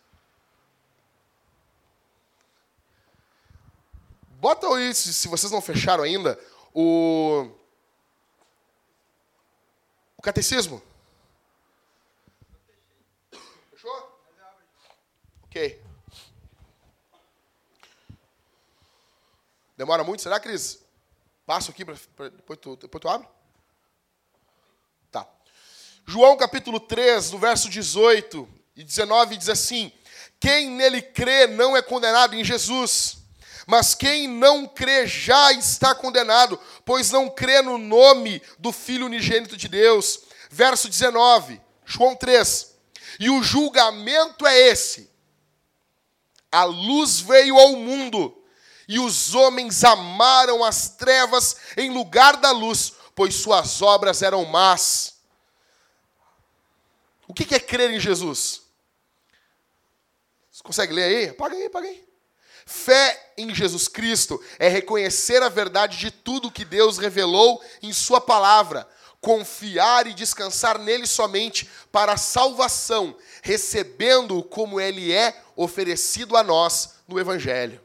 [4.44, 6.38] Bota isso, se vocês não fecharam ainda,
[6.74, 7.48] o,
[10.24, 10.82] catecismo.
[15.44, 15.80] Ok.
[19.76, 20.22] Demora muito?
[20.22, 20.82] Será, Cris?
[21.46, 23.28] Passo aqui, pra, pra, depois, tu, depois tu abre?
[25.10, 25.28] Tá.
[26.06, 29.92] João capítulo 3, no verso 18 e 19, diz assim:
[30.40, 33.18] Quem nele crê não é condenado em Jesus,
[33.66, 39.56] mas quem não crê já está condenado, pois não crê no nome do Filho unigênito
[39.56, 40.20] de Deus.
[40.50, 42.74] Verso 19, João 3.
[43.18, 45.14] E o julgamento é esse
[46.54, 48.40] a luz veio ao mundo,
[48.86, 55.16] e os homens amaram as trevas em lugar da luz, pois suas obras eram más.
[57.26, 58.62] O que é crer em Jesus?
[60.52, 61.28] Você consegue ler aí?
[61.30, 62.03] Apaga aí, apaga aí.
[62.66, 68.20] Fé em Jesus Cristo é reconhecer a verdade de tudo que Deus revelou em Sua
[68.20, 68.88] palavra,
[69.20, 76.94] confiar e descansar nele somente para a salvação, recebendo-o como ele é oferecido a nós
[77.06, 77.80] no Evangelho.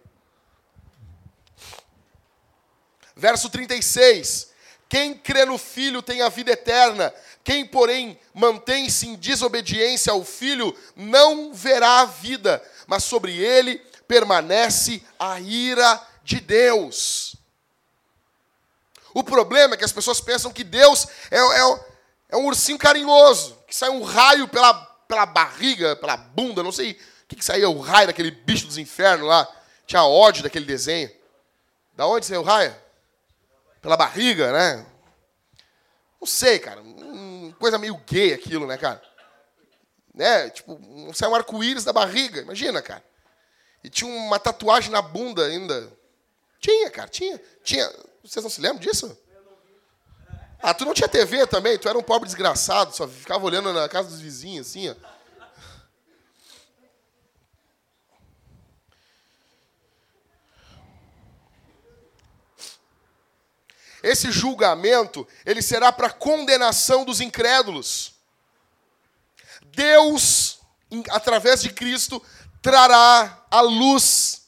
[3.15, 4.49] Verso 36.
[4.88, 7.13] Quem crê no Filho tem a vida eterna.
[7.43, 13.80] Quem, porém, mantém-se em desobediência ao Filho não verá a vida, mas sobre ele
[14.10, 17.36] permanece a ira de Deus.
[19.14, 21.80] O problema é que as pessoas pensam que Deus é, é,
[22.30, 24.74] é um ursinho carinhoso, que sai um raio pela,
[25.07, 26.95] pela barriga, pela bunda, não sei o
[27.28, 29.47] que, que saía o raio daquele bicho dos infernos lá.
[29.86, 31.12] tinha ódio daquele desenho.
[31.93, 32.76] Da onde saiu raia?
[33.80, 34.86] Pela barriga, né?
[36.20, 36.82] Não sei, cara.
[36.82, 39.01] Hum, coisa meio gay aquilo, né, cara?
[40.16, 40.49] Né?
[40.49, 40.80] Tipo,
[41.14, 43.03] saiu um arco-íris da barriga, imagina, cara.
[43.84, 45.91] E tinha uma tatuagem na bunda ainda.
[46.59, 47.41] Tinha, cara, tinha.
[47.63, 47.89] tinha.
[48.23, 49.17] Vocês não se lembram disso?
[50.61, 51.77] Ah, tu não tinha TV também?
[51.77, 54.95] Tu era um pobre desgraçado, só ficava olhando na casa dos vizinhos, assim, ó.
[64.01, 68.13] Esse julgamento, ele será para condenação dos incrédulos.
[69.65, 70.59] Deus,
[71.09, 72.21] através de Cristo,
[72.61, 74.47] trará à luz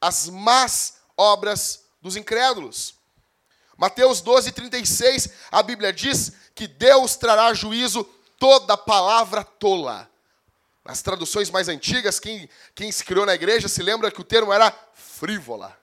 [0.00, 2.94] as más obras dos incrédulos.
[3.76, 8.04] Mateus 12, 36, a Bíblia diz que Deus trará juízo
[8.38, 10.08] toda palavra tola.
[10.84, 14.52] Nas traduções mais antigas, quem, quem se criou na igreja se lembra que o termo
[14.52, 15.76] era frívola.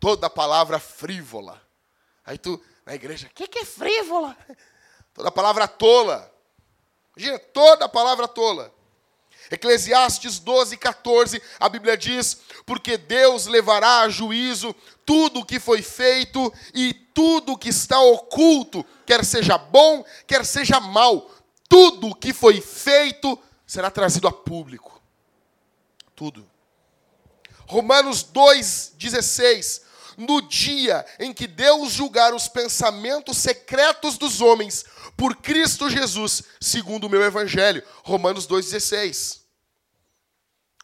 [0.00, 1.60] Toda palavra frívola.
[2.24, 4.34] Aí tu, na igreja, o que, que é frívola?
[5.12, 6.32] Toda palavra tola.
[7.16, 8.72] Imagina, toda palavra tola.
[9.50, 14.74] Eclesiastes 12, 14, a Bíblia diz: Porque Deus levará a juízo
[15.04, 20.44] tudo o que foi feito e tudo o que está oculto, quer seja bom, quer
[20.44, 21.28] seja mal,
[21.68, 23.36] tudo o que foi feito
[23.66, 25.02] será trazido a público.
[26.14, 26.48] Tudo.
[27.66, 29.82] Romanos 2,16.
[30.16, 34.84] No dia em que Deus julgar os pensamentos secretos dos homens
[35.16, 37.82] por Cristo Jesus, segundo o meu evangelho.
[38.02, 39.39] Romanos 2,16.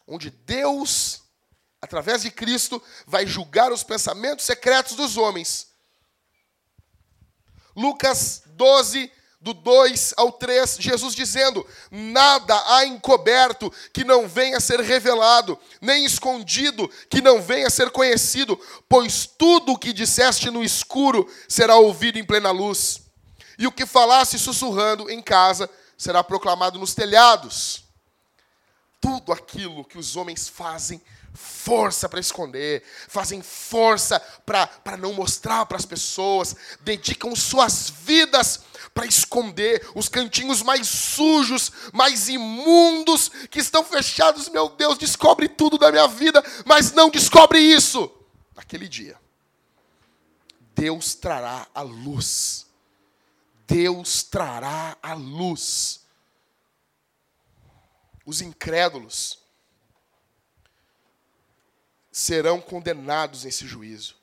[0.07, 1.21] Onde Deus,
[1.81, 5.67] através de Cristo, vai julgar os pensamentos secretos dos homens.
[7.75, 14.61] Lucas 12, do 2 ao 3, Jesus dizendo: Nada há encoberto que não venha a
[14.61, 20.49] ser revelado, nem escondido que não venha a ser conhecido, pois tudo o que disseste
[20.49, 23.01] no escuro será ouvido em plena luz,
[23.59, 27.86] e o que falasse sussurrando em casa será proclamado nos telhados.
[28.99, 31.01] Tudo aquilo que os homens fazem
[31.33, 38.61] força para esconder, fazem força para não mostrar para as pessoas, dedicam suas vidas
[38.93, 44.49] para esconder os cantinhos mais sujos, mais imundos, que estão fechados.
[44.49, 48.11] Meu Deus, descobre tudo da minha vida, mas não descobre isso.
[48.55, 49.15] Naquele dia,
[50.75, 52.65] Deus trará a luz.
[53.67, 56.06] Deus trará a luz.
[58.27, 59.39] Os incrédulos
[62.11, 64.17] serão condenados nesse juízo.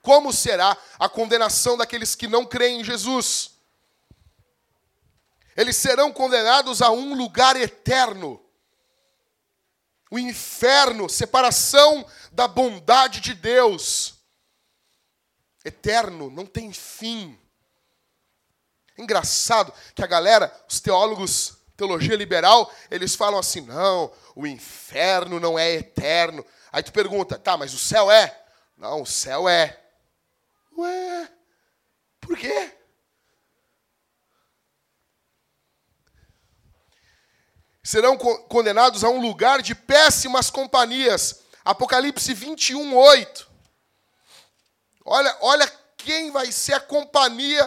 [0.00, 3.56] Como será a condenação daqueles que não creem em Jesus?
[5.56, 8.40] Eles serão condenados a um lugar eterno.
[10.08, 14.14] O inferno, separação da bondade de Deus.
[15.64, 17.36] Eterno, não tem fim.
[18.98, 25.58] Engraçado que a galera, os teólogos teologia liberal, eles falam assim: não, o inferno não
[25.58, 26.44] é eterno.
[26.72, 28.36] Aí tu pergunta, tá, mas o céu é?
[28.76, 29.80] Não, o céu é.
[30.76, 31.30] Ué,
[32.20, 32.74] por quê?
[37.82, 41.42] Serão condenados a um lugar de péssimas companhias.
[41.64, 43.48] Apocalipse 21, 8.
[45.04, 47.66] Olha, olha quem vai ser a companhia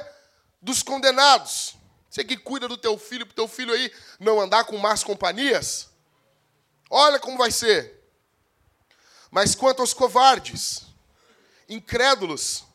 [0.62, 1.76] dos condenados.
[2.10, 5.04] Você que cuida do teu filho, para o teu filho aí não andar com más
[5.04, 5.90] companhias.
[6.90, 8.00] Olha como vai ser.
[9.32, 10.84] Mas quanto aos covardes,
[11.70, 12.66] incrédulos,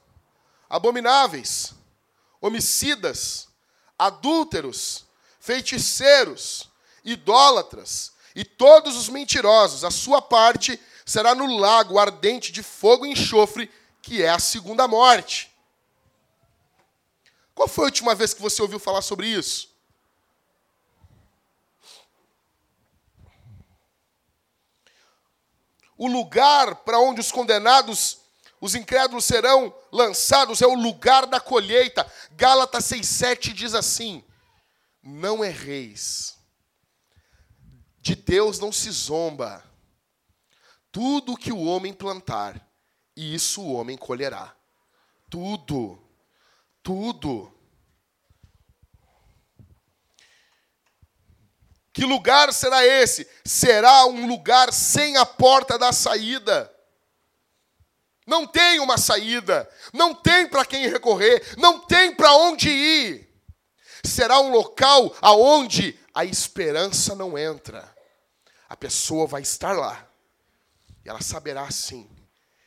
[0.70, 1.74] abomináveis,
[2.40, 3.48] homicidas,
[3.98, 5.04] adúlteros,
[5.38, 6.70] feiticeiros,
[7.04, 13.12] idólatras e todos os mentirosos, a sua parte será no lago ardente de fogo e
[13.12, 13.70] enxofre,
[14.00, 15.54] que é a segunda morte.
[17.56, 19.74] Qual foi a última vez que você ouviu falar sobre isso?
[25.96, 28.18] O lugar para onde os condenados,
[28.60, 32.06] os incrédulos serão lançados é o lugar da colheita.
[32.32, 34.22] Gálatas 6,7 diz assim:
[35.02, 36.36] Não erreis,
[38.02, 39.64] de Deus não se zomba.
[40.92, 42.70] Tudo que o homem plantar,
[43.16, 44.54] isso o homem colherá.
[45.30, 46.05] Tudo
[46.86, 47.52] tudo.
[51.92, 53.28] Que lugar será esse?
[53.44, 56.72] Será um lugar sem a porta da saída.
[58.24, 63.34] Não tem uma saída, não tem para quem recorrer, não tem para onde ir.
[64.04, 67.92] Será um local aonde a esperança não entra.
[68.68, 70.08] a pessoa vai estar lá.
[71.04, 72.08] E ela saberá assim: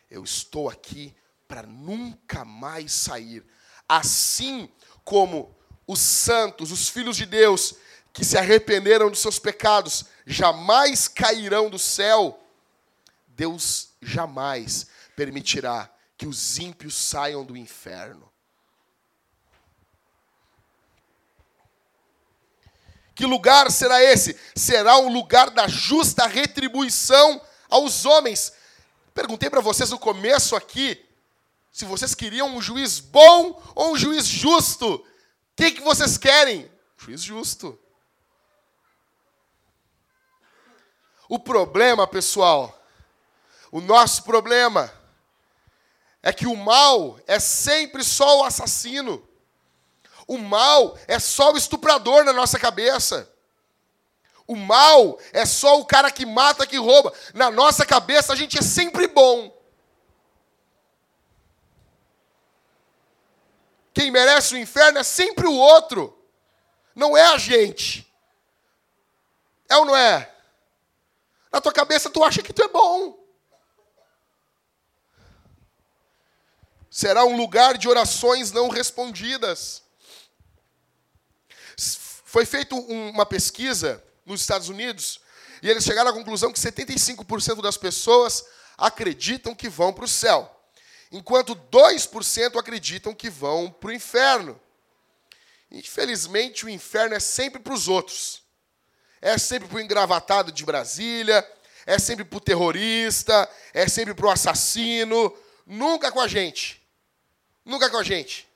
[0.10, 1.16] eu estou aqui
[1.48, 3.46] para nunca mais sair.
[3.90, 4.72] Assim
[5.04, 5.54] como
[5.88, 7.74] os santos, os filhos de Deus,
[8.14, 12.40] que se arrependeram dos seus pecados, jamais cairão do céu,
[13.28, 14.86] Deus jamais
[15.16, 18.30] permitirá que os ímpios saiam do inferno.
[23.16, 24.40] Que lugar será esse?
[24.56, 28.54] Será um lugar da justa retribuição aos homens.
[29.14, 31.09] Perguntei para vocês no começo aqui
[31.72, 34.96] se vocês queriam um juiz bom ou um juiz justo.
[34.96, 35.06] O
[35.56, 36.70] que, que vocês querem?
[36.98, 37.80] Juiz justo.
[41.28, 42.76] O problema, pessoal,
[43.72, 44.92] o nosso problema
[46.24, 49.26] é que o mal é sempre só o assassino.
[50.28, 53.32] O mal é só o estuprador na nossa cabeça.
[54.48, 57.14] O mal é só o cara que mata, que rouba.
[57.34, 59.56] Na nossa cabeça a gente é sempre bom.
[64.00, 66.18] Quem merece o inferno é sempre o outro.
[66.96, 68.10] Não é a gente.
[69.68, 70.34] É ou não é?
[71.52, 73.22] Na tua cabeça tu acha que tu é bom.
[76.90, 79.84] Será um lugar de orações não respondidas.
[82.24, 85.20] Foi feita uma pesquisa nos Estados Unidos
[85.62, 88.46] e eles chegaram à conclusão que 75% das pessoas
[88.78, 90.59] acreditam que vão para o céu,
[91.12, 94.60] enquanto 2% acreditam que vão para o inferno.
[95.72, 98.44] Infelizmente, o inferno é sempre para os outros.
[99.22, 101.46] É sempre para o engravatado de Brasília,
[101.86, 105.36] é sempre para o terrorista, é sempre para o assassino,
[105.66, 106.82] nunca com a gente.
[107.66, 108.48] Nunca com a gente.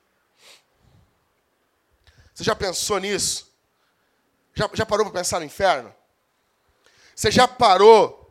[2.34, 3.52] Você já pensou nisso?
[4.54, 5.94] Já, já parou para pensar no inferno?
[7.14, 8.28] Você já parou?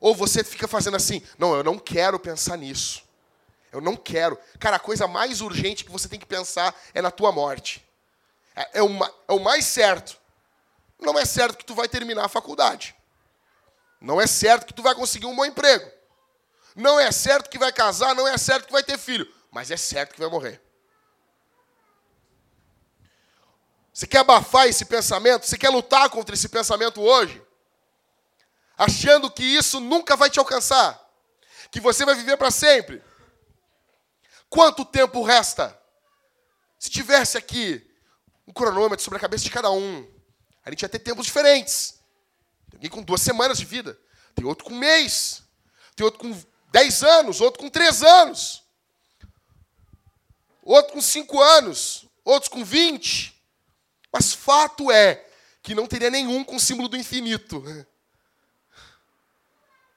[0.00, 3.03] Ou você fica fazendo assim, não, eu não quero pensar nisso.
[3.74, 4.38] Eu não quero.
[4.60, 7.84] Cara, a coisa mais urgente que você tem que pensar é na tua morte.
[8.54, 10.16] É, é, o, é o mais certo.
[11.00, 12.94] Não é certo que tu vai terminar a faculdade.
[14.00, 15.90] Não é certo que tu vai conseguir um bom emprego.
[16.76, 19.28] Não é certo que vai casar, não é certo que vai ter filho.
[19.50, 20.62] Mas é certo que vai morrer.
[23.92, 25.46] Você quer abafar esse pensamento?
[25.46, 27.42] Você quer lutar contra esse pensamento hoje?
[28.78, 31.00] Achando que isso nunca vai te alcançar?
[31.72, 33.02] Que você vai viver para sempre?
[34.54, 35.76] Quanto tempo resta?
[36.78, 37.84] Se tivesse aqui
[38.46, 40.08] um cronômetro sobre a cabeça de cada um,
[40.64, 41.98] a gente ia ter tempos diferentes.
[42.70, 43.98] Tem alguém com duas semanas de vida,
[44.32, 45.42] tem outro com um mês,
[45.96, 46.40] tem outro com
[46.70, 48.62] dez anos, outro com três anos,
[50.62, 53.36] outro com cinco anos, outros com vinte.
[54.12, 55.28] Mas fato é
[55.64, 57.60] que não teria nenhum com o símbolo do infinito.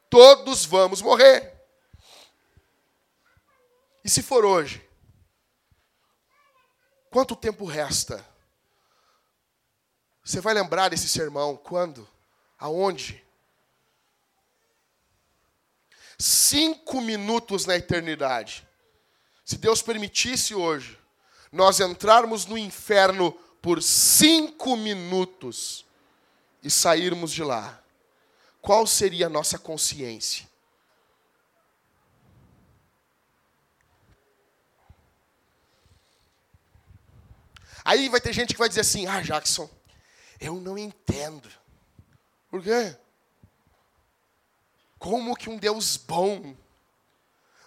[0.09, 1.56] Todos vamos morrer.
[4.07, 4.81] E se for hoje?
[7.09, 8.25] Quanto tempo resta?
[10.23, 12.07] Você vai lembrar desse sermão quando?
[12.57, 13.21] Aonde?
[16.17, 18.65] Cinco minutos na eternidade.
[19.43, 20.97] Se Deus permitisse hoje,
[21.51, 25.85] nós entrarmos no inferno por cinco minutos
[26.63, 27.83] e sairmos de lá,
[28.61, 30.47] qual seria a nossa consciência?
[37.87, 39.69] Aí vai ter gente que vai dizer assim: Ah, Jackson,
[40.41, 41.49] eu não entendo.
[42.49, 42.97] Por quê?
[44.99, 46.53] Como que um Deus bom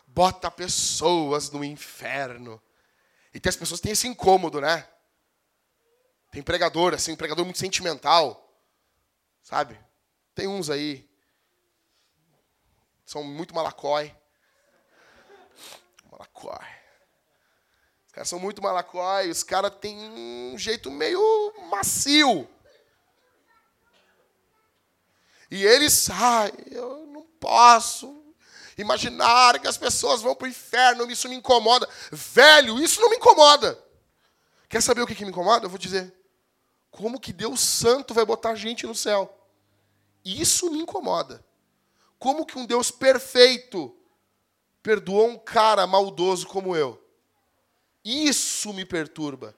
[0.06, 2.60] bota pessoas no inferno?
[3.32, 4.86] E tem as pessoas têm esse incômodo, né?
[6.30, 8.46] Tem pregador, assim, pregador muito sentimental.
[9.42, 9.80] Sabe?
[10.34, 11.08] Tem uns aí.
[13.06, 14.14] São muito malacói.
[16.12, 16.79] Malacói.
[18.20, 19.30] Caras são muito malacói.
[19.30, 22.46] Os caras têm um jeito meio macio.
[25.50, 28.22] E eles, ai, eu não posso
[28.76, 31.88] imaginar que as pessoas vão para o inferno, isso me incomoda.
[32.12, 33.82] Velho, isso não me incomoda.
[34.68, 35.64] Quer saber o que, que me incomoda?
[35.64, 36.14] Eu vou dizer.
[36.90, 39.34] Como que Deus Santo vai botar gente no céu?
[40.22, 41.42] Isso me incomoda.
[42.18, 43.96] Como que um Deus perfeito
[44.82, 46.99] perdoou um cara maldoso como eu?
[48.04, 49.54] Isso me perturba.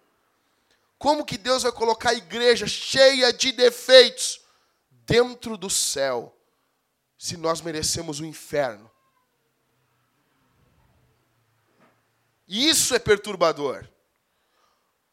[0.98, 4.40] Como que Deus vai colocar a igreja cheia de defeitos
[4.90, 6.36] dentro do céu,
[7.18, 8.90] se nós merecemos o inferno?
[12.46, 13.88] Isso é perturbador.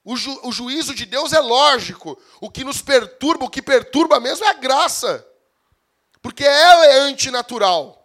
[0.04, 2.22] O, ju, o juízo de Deus é lógico.
[2.42, 5.26] O que nos perturba, o que perturba mesmo é a graça.
[6.22, 7.96] Porque ela é antinatural.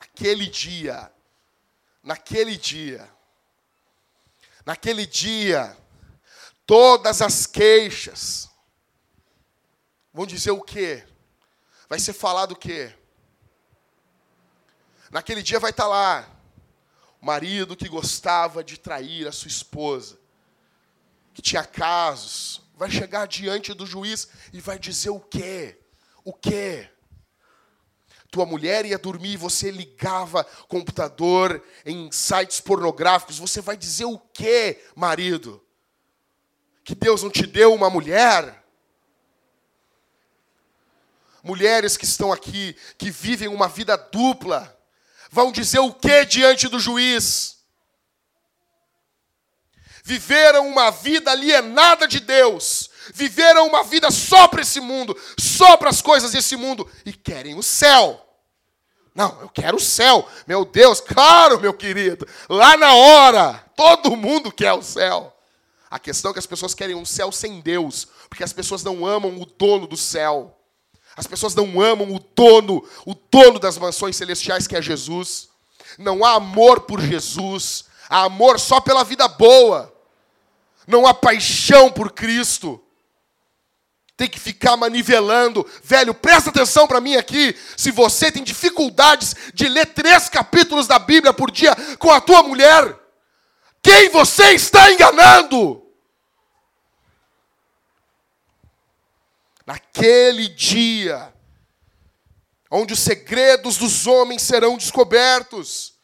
[0.00, 1.12] Aquele dia,
[2.06, 3.10] naquele dia,
[4.64, 5.76] naquele dia,
[6.64, 8.48] todas as queixas
[10.12, 11.04] vão dizer o quê?
[11.88, 12.94] Vai ser falado o quê?
[15.10, 16.30] Naquele dia vai estar lá
[17.20, 20.16] o marido que gostava de trair a sua esposa,
[21.34, 25.82] que tinha casos, vai chegar diante do juiz e vai dizer o quê?
[26.22, 26.88] O quê?
[28.30, 34.18] Tua mulher ia dormir e você ligava computador em sites pornográficos, você vai dizer o
[34.18, 35.64] quê, marido?
[36.84, 38.64] Que Deus não te deu uma mulher?
[41.42, 44.76] Mulheres que estão aqui, que vivem uma vida dupla,
[45.30, 47.56] vão dizer o que diante do juiz?
[50.02, 55.90] Viveram uma vida alienada de Deus, viveram uma vida só para esse mundo, só para
[55.90, 58.22] as coisas desse mundo e querem o céu.
[59.14, 60.28] Não, eu quero o céu.
[60.46, 62.28] Meu Deus, claro, meu querido.
[62.48, 65.34] Lá na hora, todo mundo quer o céu.
[65.90, 69.06] A questão é que as pessoas querem um céu sem Deus, porque as pessoas não
[69.06, 70.54] amam o dono do céu.
[71.16, 75.48] As pessoas não amam o dono, o dono das mansões celestiais que é Jesus.
[75.96, 79.94] Não há amor por Jesus, há amor só pela vida boa.
[80.86, 82.82] Não há paixão por Cristo.
[84.16, 85.68] Tem que ficar manivelando.
[85.82, 87.54] Velho, presta atenção para mim aqui.
[87.76, 92.42] Se você tem dificuldades de ler três capítulos da Bíblia por dia com a tua
[92.42, 92.98] mulher,
[93.82, 95.86] quem você está enganando?
[99.66, 101.34] naquele dia,
[102.70, 105.94] onde os segredos dos homens serão descobertos.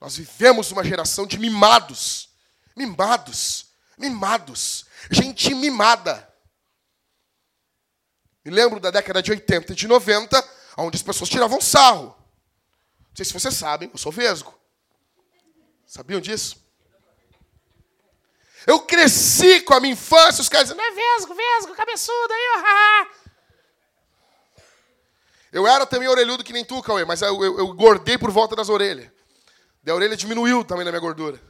[0.00, 2.28] Nós vivemos uma geração de mimados,
[2.76, 3.66] mimados,
[3.96, 6.32] mimados, gente mimada.
[8.44, 12.14] Me lembro da década de 80 e de 90, onde as pessoas tiravam sarro.
[12.98, 14.58] Não sei se vocês sabem, eu sou vesgo.
[15.86, 16.62] Sabiam disso?
[18.66, 23.24] Eu cresci com a minha infância, os caras dizendo, é vesgo, vesgo, cabeçudo, aí, ó.
[25.52, 28.56] Eu era também orelhudo que nem tu, Cauê, mas eu, eu, eu gordei por volta
[28.56, 29.08] das orelhas.
[29.86, 31.40] E a orelha diminuiu também na minha gordura.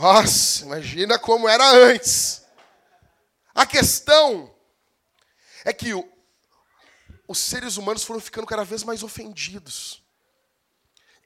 [0.00, 2.42] Nossa, imagina como era antes.
[3.54, 4.50] A questão
[5.62, 5.92] é que
[7.28, 10.02] os seres humanos foram ficando cada vez mais ofendidos.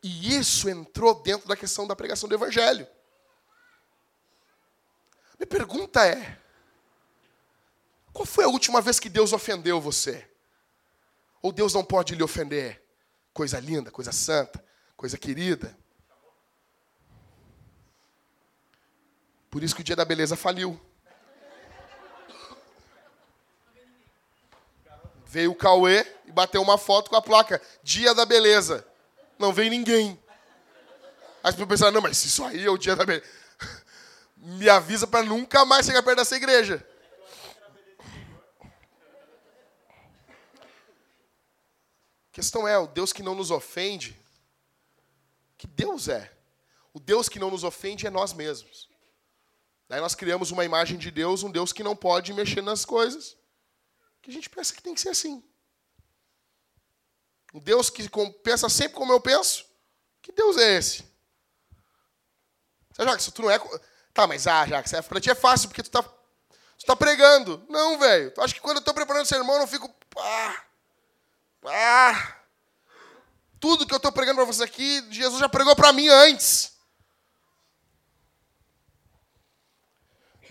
[0.03, 2.85] E isso entrou dentro da questão da pregação do Evangelho.
[5.39, 6.37] Minha pergunta é:
[8.13, 10.29] qual foi a última vez que Deus ofendeu você?
[11.41, 12.85] Ou Deus não pode lhe ofender?
[13.33, 14.65] Coisa linda, coisa santa,
[14.97, 15.79] coisa querida.
[19.55, 20.81] Por isso que o dia da beleza faliu.
[25.25, 28.85] Veio o Cauê e bateu uma foto com a placa Dia da Beleza.
[29.39, 30.21] Não veio ninguém.
[31.41, 33.25] As pessoas pensaram, não, mas isso aí é o dia da beleza
[34.37, 36.85] me avisa para nunca mais chegar perto dessa igreja.
[42.29, 44.21] A questão é, o Deus que não nos ofende,
[45.57, 46.33] que Deus é?
[46.93, 48.93] O Deus que não nos ofende é nós mesmos.
[49.89, 53.37] Daí nós criamos uma imagem de Deus, um Deus que não pode mexer nas coisas,
[54.23, 55.43] que a gente pensa que tem que ser assim.
[57.53, 58.09] Um Deus que
[58.43, 59.65] pensa sempre como eu penso.
[60.21, 61.05] Que Deus é esse?
[62.97, 63.59] Que tu não é
[64.15, 67.67] Tá, mas ah, Jacques, é, pra ti é fácil porque tu tá, tu tá pregando.
[67.69, 68.31] Não, velho.
[68.31, 69.93] Tu acha que quando eu tô preparando o sermão eu não fico.
[70.17, 70.57] Ah,
[71.67, 72.37] ah,
[73.59, 76.74] tudo que eu tô pregando para você aqui, Jesus já pregou para mim antes.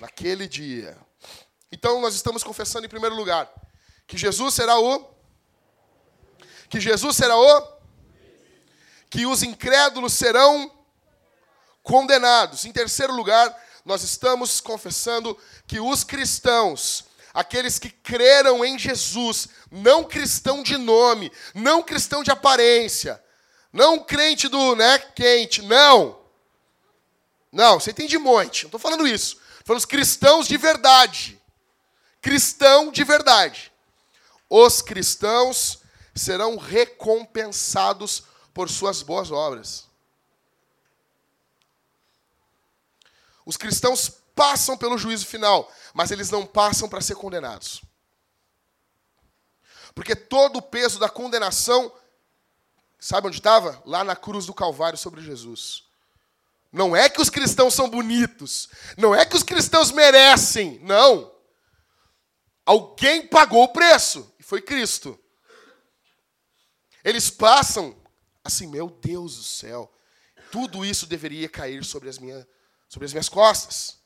[0.04, 0.97] Naquele dia.
[1.72, 3.49] Então nós estamos confessando em primeiro lugar
[4.06, 5.10] que Jesus será o
[6.68, 7.74] que Jesus será o
[9.10, 10.70] que os incrédulos serão
[11.82, 12.66] condenados.
[12.66, 20.04] Em terceiro lugar, nós estamos confessando que os cristãos, aqueles que creram em Jesus, não
[20.04, 23.24] cristão de nome, não cristão de aparência,
[23.72, 26.20] não crente do, né, quente, não.
[27.49, 29.41] Não, você tem de monte, não estou falando isso.
[29.64, 31.41] Estou falando os cristãos de verdade.
[32.22, 33.72] Cristão de verdade.
[34.49, 35.80] Os cristãos
[36.14, 39.88] serão recompensados por suas boas obras.
[43.45, 47.82] Os cristãos passam pelo juízo final, mas eles não passam para ser condenados.
[49.95, 51.89] Porque todo o peso da condenação,
[52.99, 53.82] sabe onde estava?
[53.86, 55.86] Lá na cruz do Calvário sobre Jesus.
[56.74, 58.67] Não é que os cristãos são bonitos.
[58.97, 60.80] Não é que os cristãos merecem.
[60.82, 61.32] Não.
[62.65, 64.34] Alguém pagou o preço.
[64.39, 65.17] E foi Cristo.
[67.03, 67.95] Eles passam
[68.43, 69.93] assim, meu Deus do céu.
[70.51, 72.47] Tudo isso deveria cair sobre as, minha,
[72.89, 73.99] sobre as minhas costas.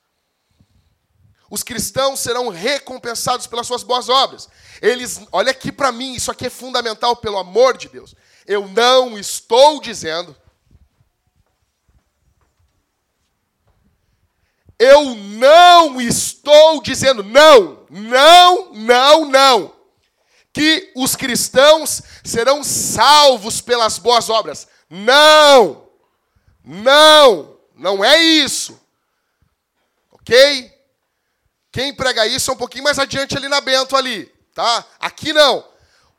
[1.49, 4.49] Os cristãos serão recompensados pelas suas boas obras.
[4.81, 8.13] Eles, olha aqui para mim, isso aqui é fundamental pelo amor de Deus.
[8.45, 10.35] Eu não estou dizendo
[14.79, 19.75] Eu não estou dizendo não, não, não, não.
[20.53, 24.67] Que os cristãos serão salvos pelas boas obras.
[24.89, 25.87] Não,
[26.63, 28.79] não, não é isso.
[30.11, 30.71] Ok?
[31.71, 34.85] Quem prega isso é um pouquinho mais adiante ali na Bento ali, tá?
[34.99, 35.63] Aqui não.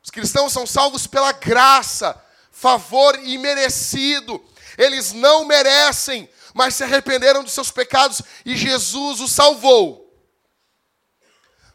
[0.01, 4.43] Os cristãos são salvos pela graça, favor imerecido.
[4.77, 10.05] Eles não merecem mas se arrependeram dos seus pecados e Jesus os salvou.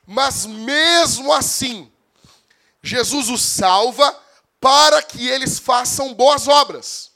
[0.07, 1.91] Mas mesmo assim,
[2.83, 4.21] Jesus os salva
[4.61, 7.13] para que eles façam boas obras.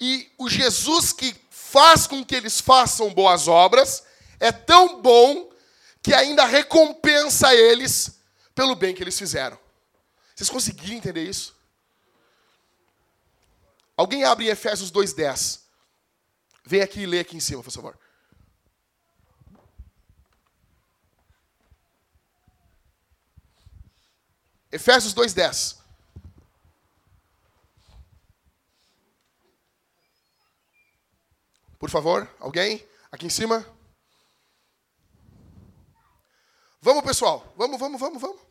[0.00, 4.02] E o Jesus que faz com que eles façam boas obras
[4.38, 5.50] é tão bom
[6.02, 8.18] que ainda recompensa eles
[8.54, 9.58] pelo bem que eles fizeram.
[10.34, 11.54] Vocês conseguiram entender isso?
[13.96, 15.60] Alguém abre Efésios 2:10.
[16.64, 17.98] Vem aqui e lê aqui em cima, por favor.
[24.72, 25.80] Efésios 2:10.
[31.78, 32.86] Por favor, alguém?
[33.10, 33.66] Aqui em cima.
[36.82, 37.52] Vamos, pessoal.
[37.56, 38.49] Vamos, vamos, vamos, vamos.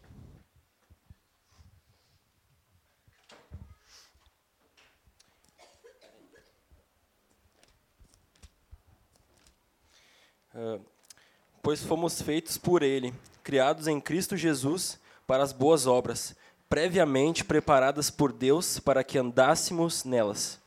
[11.62, 16.36] Pois fomos feitos por Ele, criados em Cristo Jesus para as boas obras,
[16.68, 20.60] previamente preparadas por Deus para que andássemos nelas.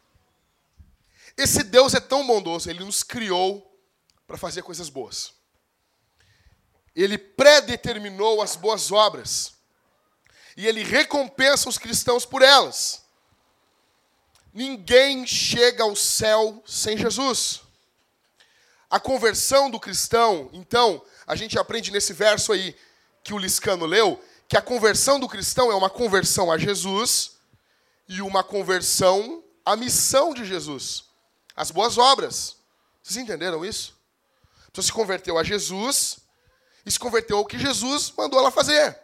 [1.36, 3.72] Esse Deus é tão bondoso, ele nos criou
[4.26, 5.32] para fazer coisas boas.
[6.94, 9.54] Ele predeterminou as boas obras.
[10.56, 13.02] E ele recompensa os cristãos por elas.
[14.52, 17.62] Ninguém chega ao céu sem Jesus.
[18.92, 22.76] A conversão do cristão, então, a gente aprende nesse verso aí
[23.24, 27.38] que o Liscano leu, que a conversão do cristão é uma conversão a Jesus
[28.06, 31.04] e uma conversão à missão de Jesus,
[31.56, 32.58] as boas obras.
[33.02, 33.96] Vocês entenderam isso?
[34.70, 36.18] Então se converteu a Jesus
[36.84, 39.00] e se converteu ao que Jesus mandou ela fazer.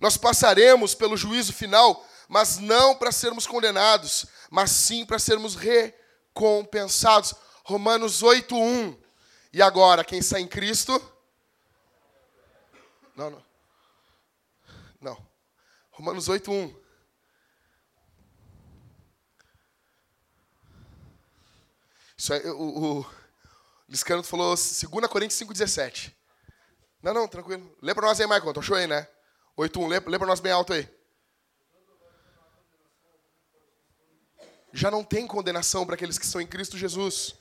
[0.00, 7.34] Nós passaremos pelo juízo final, mas não para sermos condenados, mas sim para sermos recompensados.
[7.70, 8.98] Romanos 8:1.
[9.52, 11.00] E agora, quem está em Cristo?
[13.14, 13.44] Não, não.
[15.00, 15.26] Não.
[15.92, 16.74] Romanos 8:1.
[22.16, 23.06] Isso é, o, o
[23.88, 26.12] Liscano falou 2 Coríntios 5,17.
[27.00, 27.74] Não, não, tranquilo.
[27.80, 28.62] Lê para nós aí, Michael.
[28.62, 29.08] Show aí, né?
[29.56, 29.88] 8.1.
[29.88, 30.88] Lê, lê para nós bem alto aí.
[34.72, 37.39] Já não tem condenação para aqueles que estão em Cristo Jesus.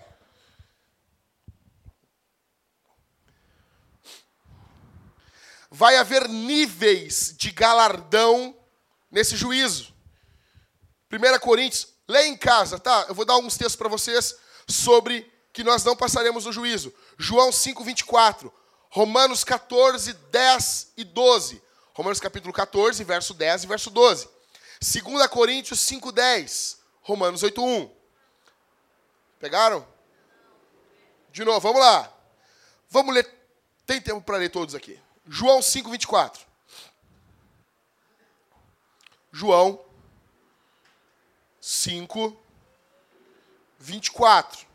[5.69, 8.55] Vai haver níveis de galardão
[9.11, 9.93] nesse juízo.
[11.11, 13.05] 1 Coríntios, leia em casa, tá?
[13.07, 14.35] Eu vou dar alguns textos para vocês
[14.67, 16.93] sobre que nós não passaremos no juízo.
[17.17, 18.53] João 5, 24.
[18.89, 21.61] Romanos 14, 10 e 12.
[21.93, 24.29] Romanos capítulo 14, verso 10 e verso 12.
[24.81, 26.79] 2 Coríntios 5, 10.
[27.01, 27.91] Romanos 8, 1.
[29.39, 29.87] Pegaram?
[31.31, 32.11] De novo, vamos lá.
[32.89, 33.27] Vamos ler.
[33.85, 34.99] Tem tempo para ler todos aqui.
[35.29, 36.41] João 5, 24.
[39.31, 39.79] João
[41.61, 42.35] 5,
[43.77, 44.67] 24.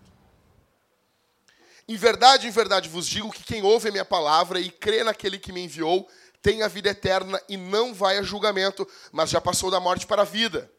[1.89, 5.41] Em verdade, em verdade vos digo que quem ouve a minha palavra e crê naquele
[5.41, 6.09] que me enviou
[6.41, 10.23] tem a vida eterna e não vai a julgamento, mas já passou da morte para
[10.23, 10.71] a vida.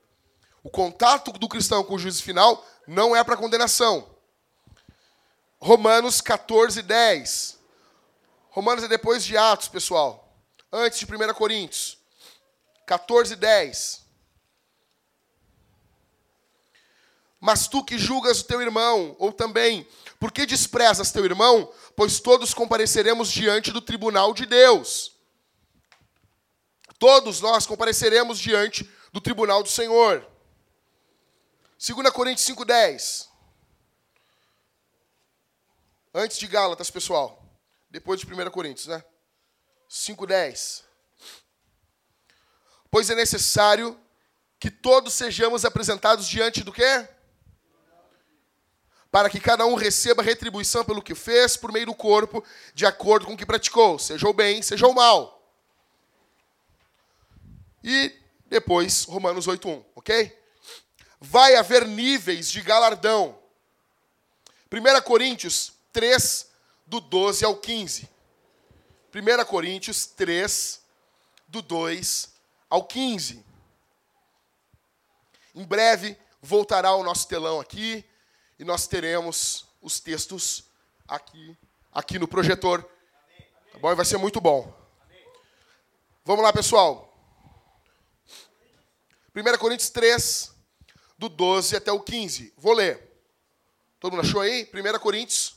[0.64, 4.10] O contato do cristão com o juízo final não é para condenação.
[5.60, 7.55] Romanos 14, 10.
[8.56, 10.34] Romanos é depois de Atos, pessoal.
[10.72, 11.98] Antes de 1 Coríntios.
[12.86, 14.06] 14, 10.
[17.38, 19.86] Mas tu que julgas o teu irmão, ou também,
[20.18, 21.70] por que desprezas teu irmão?
[21.98, 25.12] Pois todos compareceremos diante do tribunal de Deus.
[26.98, 30.26] Todos nós compareceremos diante do tribunal do Senhor.
[31.78, 33.28] 2 Coríntios 5,10.
[36.14, 37.45] Antes de Gálatas, pessoal.
[37.96, 39.02] Depois de 1 Coríntios, né?
[39.90, 40.84] 5,10.
[42.92, 43.98] Pois é necessário
[44.60, 47.08] que todos sejamos apresentados diante do quê?
[49.10, 52.44] Para que cada um receba retribuição pelo que fez por meio do corpo,
[52.74, 55.50] de acordo com o que praticou, seja o bem, seja o mal.
[57.82, 58.14] E
[58.48, 60.38] depois, Romanos 8,1, ok?
[61.22, 63.40] Vai haver níveis de galardão.
[64.70, 66.55] 1 Coríntios 3,
[66.86, 68.10] do 12 ao 15.
[69.14, 70.82] 1 Coríntios 3,
[71.48, 72.34] do 2
[72.70, 73.46] ao 15.
[75.54, 78.04] Em breve voltará o nosso telão aqui
[78.60, 80.66] e nós teremos os textos
[81.08, 81.58] aqui,
[81.92, 82.84] aqui no projetor.
[83.72, 83.92] Tá bom?
[83.92, 84.74] E vai ser muito bom.
[86.24, 87.14] Vamos lá, pessoal.
[89.36, 90.54] 1 Coríntios 3,
[91.18, 92.54] do 12 até o 15.
[92.58, 93.02] Vou ler.
[94.00, 94.70] Todo mundo achou aí?
[94.74, 95.55] 1 Coríntios.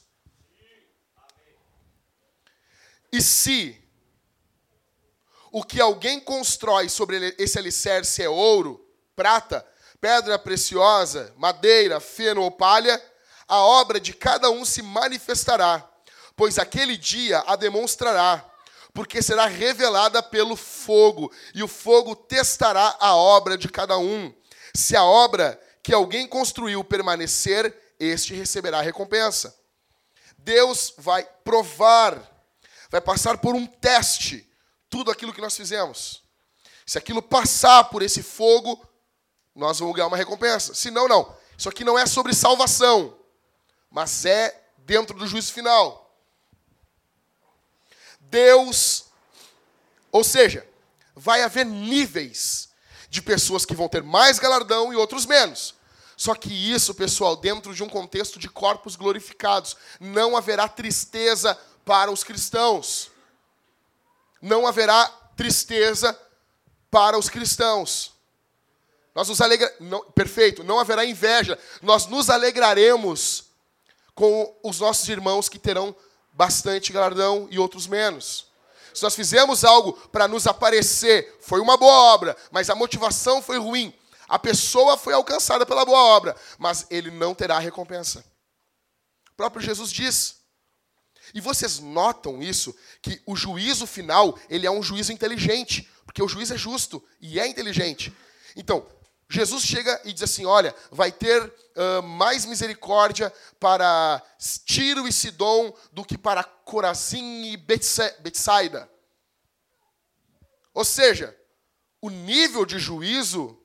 [3.13, 3.77] E se
[5.51, 8.87] o que alguém constrói sobre esse alicerce é ouro,
[9.17, 9.67] prata,
[10.01, 13.03] pedra preciosa, madeira, feno ou palha,
[13.47, 15.89] a obra de cada um se manifestará,
[16.37, 18.45] pois aquele dia a demonstrará,
[18.93, 24.33] porque será revelada pelo fogo, e o fogo testará a obra de cada um.
[24.75, 29.57] Se a obra que alguém construiu permanecer, este receberá recompensa.
[30.37, 32.38] Deus vai provar,
[32.89, 34.49] vai passar por um teste
[34.89, 36.23] tudo aquilo que nós fizemos.
[36.87, 38.83] Se aquilo passar por esse fogo,
[39.55, 40.75] nós vamos ganhar uma recompensa.
[40.75, 41.37] Se não, não.
[41.57, 43.19] Isso aqui não é sobre salvação,
[43.91, 46.17] mas é dentro do juízo final.
[48.21, 49.07] Deus,
[50.11, 50.67] ou seja,
[51.15, 52.69] vai haver níveis
[53.11, 55.75] de pessoas que vão ter mais galardão e outros menos.
[56.17, 61.59] Só que isso, pessoal, dentro de um contexto de corpos glorificados, não haverá tristeza
[61.89, 63.11] para os cristãos.
[64.43, 66.15] Não haverá tristeza
[66.91, 68.13] para os cristãos.
[69.15, 69.75] Nós nos alegra...
[69.81, 71.59] não, perfeito, não haverá inveja.
[71.81, 73.45] Nós nos alegraremos
[74.15, 75.97] com os nossos irmãos que terão
[76.31, 78.49] bastante galardão e outros menos.
[78.93, 83.57] Se nós fizemos algo para nos aparecer, foi uma boa obra, mas a motivação foi
[83.57, 83.95] ruim.
[84.29, 88.23] A pessoa foi alcançada pela boa obra, mas ele não terá recompensa.
[89.33, 90.38] O próprio Jesus diz.
[91.35, 96.29] E vocês notam isso, que o juízo final, ele é um juízo inteligente, porque o
[96.29, 98.13] juiz é justo e é inteligente.
[98.57, 98.87] Então,
[99.31, 104.23] Jesus chega e diz assim: olha, vai ter uh, mais misericórdia para
[104.65, 108.91] Tiro e Sidom do que para Corazim e Betsaida.
[110.73, 111.37] Ou seja,
[112.01, 113.61] o nível de juízo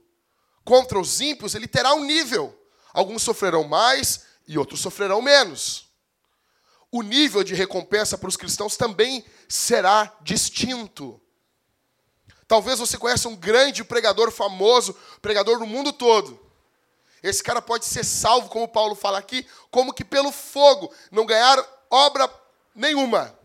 [0.66, 2.58] contra os ímpios, ele terá um nível.
[2.94, 5.93] Alguns sofrerão mais e outros sofrerão menos.
[6.96, 11.20] O nível de recompensa para os cristãos também será distinto.
[12.48, 16.40] Talvez você conheça um grande pregador famoso, pregador no mundo todo.
[17.24, 21.58] Esse cara pode ser salvo, como Paulo fala aqui, como que pelo fogo, não ganhar
[21.90, 22.32] obra
[22.76, 23.36] nenhuma.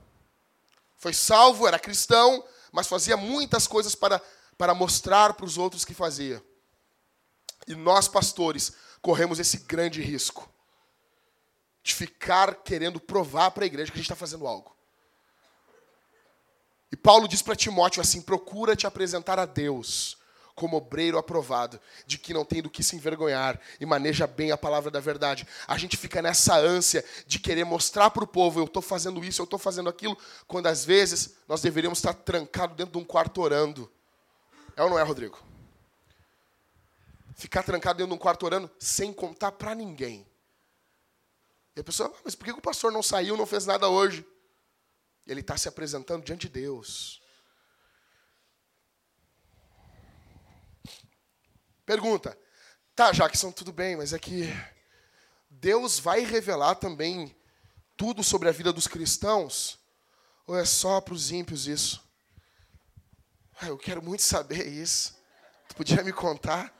[0.99, 4.20] Foi salvo, era cristão, mas fazia muitas coisas para,
[4.59, 6.45] para mostrar para os outros que fazia.
[7.66, 10.47] E nós, pastores, corremos esse grande risco
[11.89, 14.77] de ficar querendo provar para a igreja que a gente está fazendo algo.
[16.93, 20.19] E Paulo diz para Timóteo assim: procura te apresentar a Deus
[20.55, 24.56] como obreiro aprovado, de que não tem do que se envergonhar e maneja bem a
[24.56, 25.47] palavra da verdade.
[25.66, 29.40] A gente fica nessa ânsia de querer mostrar para o povo: eu estou fazendo isso,
[29.40, 30.16] eu estou fazendo aquilo,
[30.47, 33.90] quando às vezes nós deveríamos estar trancados dentro de um quarto orando.
[34.77, 35.43] É ou não é, Rodrigo?
[37.35, 40.27] Ficar trancado dentro de um quarto orando sem contar para ninguém.
[41.79, 44.27] E a pessoa, ah, mas por que o pastor não saiu, não fez nada hoje?
[45.25, 47.23] Ele está se apresentando diante de Deus.
[51.87, 52.37] Pergunta.
[52.97, 54.49] Tá, Jackson, tudo bem, mas é que
[55.49, 57.33] Deus vai revelar também
[57.97, 59.79] tudo sobre a vida dos cristãos?
[60.49, 62.03] Ou é só para os ímpios isso?
[63.63, 65.17] Eu quero muito saber isso.
[65.69, 66.75] Tu podia me contar?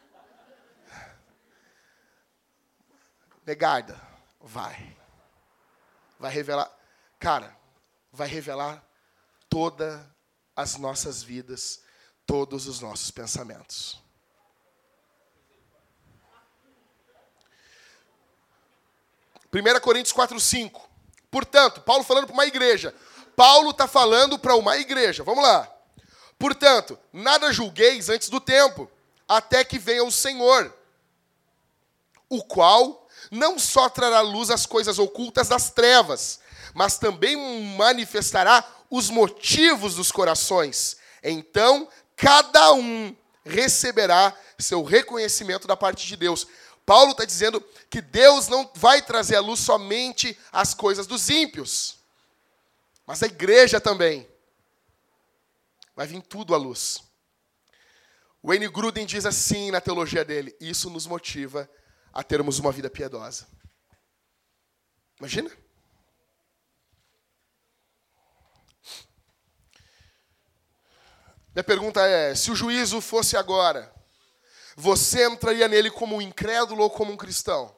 [3.47, 4.07] Negada,
[4.40, 4.97] vai.
[6.19, 6.70] Vai revelar.
[7.19, 7.56] Cara,
[8.12, 8.85] vai revelar
[9.48, 10.01] todas
[10.55, 11.81] as nossas vidas,
[12.27, 14.01] todos os nossos pensamentos.
[19.51, 20.89] Primeira Coríntios 4, 5.
[21.31, 22.94] Portanto, Paulo falando para uma igreja.
[23.35, 25.23] Paulo está falando para uma igreja.
[25.23, 25.73] Vamos lá.
[26.39, 28.90] Portanto, nada julgueis antes do tempo,
[29.27, 30.74] até que venha o Senhor.
[32.31, 36.40] o qual não só trará luz às coisas ocultas das trevas,
[36.74, 37.36] mas também
[37.77, 40.97] manifestará os motivos dos corações.
[41.23, 43.15] Então, cada um
[43.45, 46.47] receberá seu reconhecimento da parte de Deus.
[46.85, 51.99] Paulo está dizendo que Deus não vai trazer à luz somente as coisas dos ímpios,
[53.07, 54.27] mas a igreja também.
[55.95, 57.03] Vai vir tudo à luz.
[58.43, 61.69] Wayne Gruden diz assim na teologia dele: isso nos motiva
[62.19, 63.47] a termos uma vida piedosa.
[65.20, 65.49] Imagina?
[71.55, 73.95] Minha pergunta é: se o juízo fosse agora,
[74.77, 77.73] você entraria nele como um incrédulo ou como um cristão?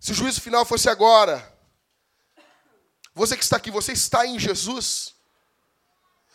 [0.00, 1.56] Se o juízo final fosse agora,
[3.14, 5.14] você que está aqui, você está em Jesus?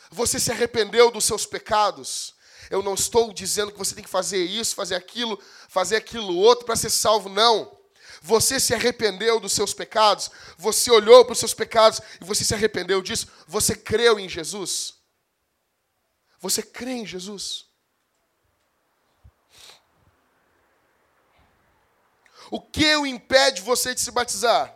[0.09, 2.33] Você se arrependeu dos seus pecados?
[2.69, 6.65] Eu não estou dizendo que você tem que fazer isso, fazer aquilo, fazer aquilo outro
[6.65, 7.77] para ser salvo, não.
[8.21, 12.53] Você se arrependeu dos seus pecados, você olhou para os seus pecados e você se
[12.53, 14.95] arrependeu disso, você creu em Jesus.
[16.39, 17.65] Você crê em Jesus?
[22.51, 24.75] O que o impede você de se batizar?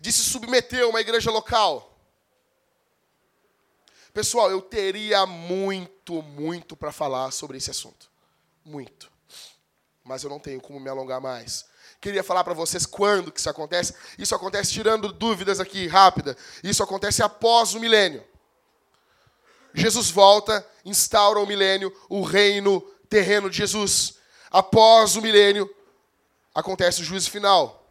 [0.00, 1.98] De se submeter a uma igreja local?
[4.12, 8.10] Pessoal, eu teria muito, muito para falar sobre esse assunto.
[8.64, 9.10] Muito.
[10.02, 11.66] Mas eu não tenho como me alongar mais.
[12.00, 13.94] Queria falar para vocês quando que isso acontece.
[14.18, 16.36] Isso acontece tirando dúvidas aqui rápida.
[16.62, 18.22] Isso acontece após o milênio.
[19.72, 24.16] Jesus volta, instaura o milênio, o reino terreno de Jesus.
[24.50, 25.68] Após o milênio,
[26.54, 27.83] acontece o juízo final.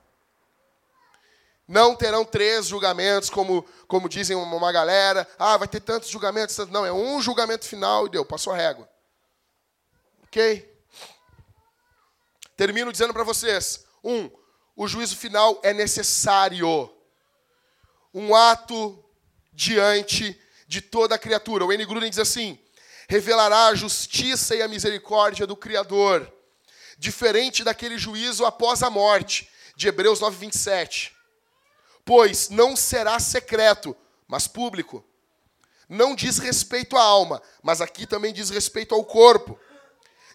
[1.68, 5.28] Não terão três julgamentos, como, como dizem uma galera.
[5.40, 6.58] Ah, vai ter tantos julgamentos.
[6.70, 8.90] Não, é um julgamento final e deu, passou a régua.
[10.24, 10.70] Ok?
[12.58, 14.30] Termino dizendo para vocês: um,
[14.76, 16.92] o juízo final é necessário.
[18.14, 19.04] Um ato
[19.54, 21.66] diante de toda a criatura.
[21.66, 21.86] O N.
[21.86, 22.60] Gruden diz assim:
[23.08, 26.32] revelará a justiça e a misericórdia do Criador,
[26.98, 31.13] diferente daquele juízo após a morte, de Hebreus 9, 27
[32.06, 33.96] pois não será secreto,
[34.28, 35.04] mas público.
[35.88, 39.60] Não diz respeito à alma, mas aqui também diz respeito ao corpo.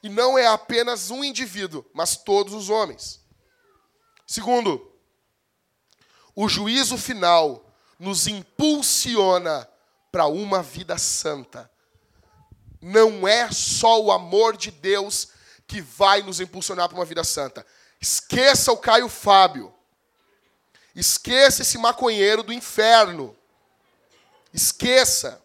[0.02, 3.20] E não é apenas um indivíduo, mas todos os homens.
[4.26, 4.92] Segundo,
[6.34, 7.64] o juízo final
[7.98, 9.68] nos impulsiona
[10.12, 11.70] para uma vida santa.
[12.80, 15.28] Não é só o amor de Deus
[15.66, 17.66] que vai nos impulsionar para uma vida santa.
[18.00, 19.74] Esqueça o Caio Fábio.
[20.98, 23.36] Esqueça esse maconheiro do inferno.
[24.52, 25.40] Esqueça.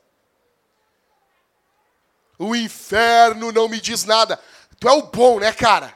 [2.40, 4.42] O inferno não me diz nada.
[4.80, 5.96] Tu é o bom, né, cara?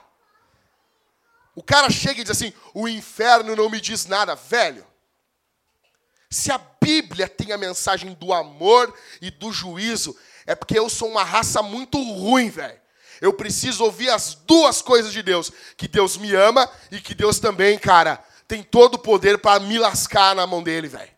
[1.55, 4.85] O cara chega e diz assim: o inferno não me diz nada, velho.
[6.29, 10.15] Se a Bíblia tem a mensagem do amor e do juízo,
[10.45, 12.79] é porque eu sou uma raça muito ruim, velho.
[13.19, 17.39] Eu preciso ouvir as duas coisas de Deus: que Deus me ama e que Deus
[17.39, 21.11] também, cara, tem todo o poder para me lascar na mão dele, velho.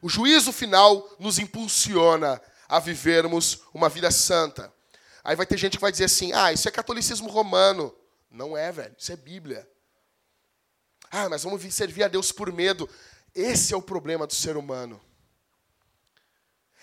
[0.00, 4.72] O juízo final nos impulsiona a vivermos uma vida santa.
[5.24, 7.92] Aí vai ter gente que vai dizer assim: ah, isso é catolicismo romano.
[8.30, 9.68] Não é, velho, isso é Bíblia.
[11.10, 12.88] Ah, mas vamos servir a Deus por medo.
[13.34, 15.00] Esse é o problema do ser humano.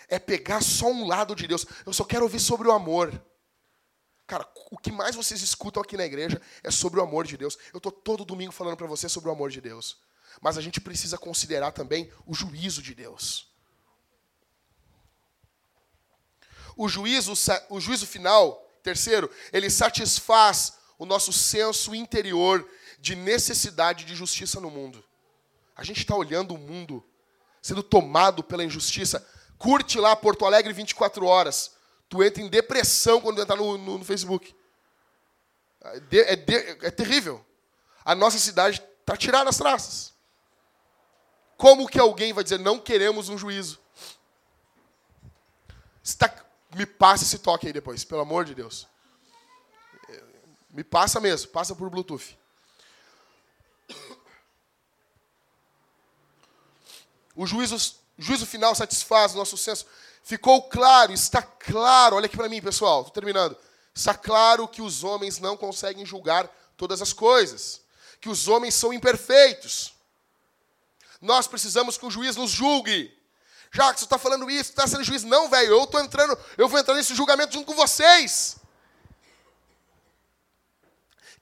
[0.08, 1.64] É pegar só um lado de Deus.
[1.86, 3.10] Eu só quero ouvir sobre o amor.
[4.26, 7.58] Cara, o que mais vocês escutam aqui na igreja é sobre o amor de Deus.
[7.72, 9.98] Eu estou todo domingo falando para vocês sobre o amor de Deus.
[10.40, 13.52] Mas a gente precisa considerar também o juízo de Deus.
[16.76, 17.34] O juízo,
[17.68, 22.68] o juízo final, terceiro, ele satisfaz o nosso senso interior
[22.98, 25.04] de necessidade de justiça no mundo.
[25.76, 27.04] A gente está olhando o mundo
[27.60, 29.26] sendo tomado pela injustiça.
[29.58, 31.73] Curte lá Porto Alegre 24 horas.
[32.08, 34.54] Tu entra em depressão quando entra no, no, no Facebook.
[35.80, 36.54] É, de, é, de,
[36.86, 37.44] é, terrível.
[38.04, 40.12] A nossa cidade está tirada as traças.
[41.56, 43.80] Como que alguém vai dizer, não queremos um juízo?
[46.02, 46.34] Está,
[46.74, 48.86] me passa esse toque aí depois, pelo amor de Deus.
[50.70, 52.36] Me passa mesmo, passa por Bluetooth.
[57.36, 59.86] O juízo, juízo final satisfaz o nosso senso
[60.24, 63.54] Ficou claro, está claro, olha aqui para mim, pessoal, estou terminando.
[63.94, 66.48] Está claro que os homens não conseguem julgar
[66.78, 67.82] todas as coisas,
[68.22, 69.92] que os homens são imperfeitos.
[71.20, 73.14] Nós precisamos que o juiz nos julgue.
[73.70, 75.24] Já que você está falando isso, está sendo juiz.
[75.24, 78.56] Não, velho, eu estou entrando, eu vou entrar nesse julgamento junto com vocês.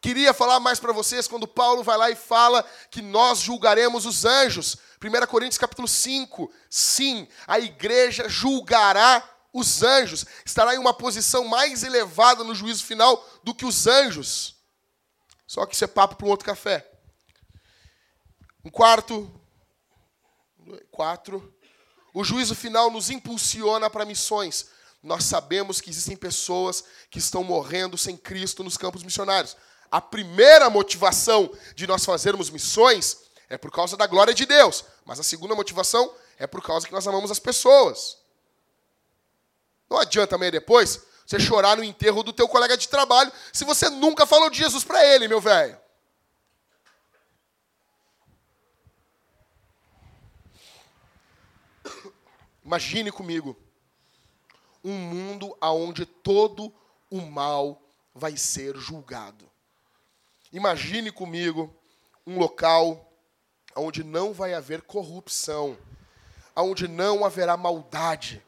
[0.01, 4.25] Queria falar mais para vocês quando Paulo vai lá e fala que nós julgaremos os
[4.25, 4.77] anjos.
[5.03, 6.53] 1 Coríntios capítulo 5.
[6.71, 10.25] Sim, a igreja julgará os anjos.
[10.45, 14.55] Estará em uma posição mais elevada no juízo final do que os anjos.
[15.47, 16.89] Só que isso é papo para um outro café.
[18.65, 19.29] Um quarto,
[20.91, 21.53] quatro.
[22.15, 24.69] O juízo final nos impulsiona para missões.
[25.03, 29.57] Nós sabemos que existem pessoas que estão morrendo sem Cristo nos campos missionários.
[29.91, 33.19] A primeira motivação de nós fazermos missões
[33.53, 34.83] é por causa da glória de Deus.
[35.05, 38.17] Mas a segunda motivação é por causa que nós amamos as pessoas.
[39.91, 43.91] Não adianta amanhã depois você chorar no enterro do teu colega de trabalho se você
[43.91, 45.79] nunca falou de Jesus para ele, meu velho.
[52.65, 53.55] Imagine comigo
[54.83, 56.75] um mundo aonde todo
[57.11, 57.83] o mal
[58.15, 59.47] vai ser julgado.
[60.51, 61.77] Imagine comigo
[62.27, 63.12] um local
[63.77, 65.77] onde não vai haver corrupção,
[66.55, 68.43] onde não haverá maldade,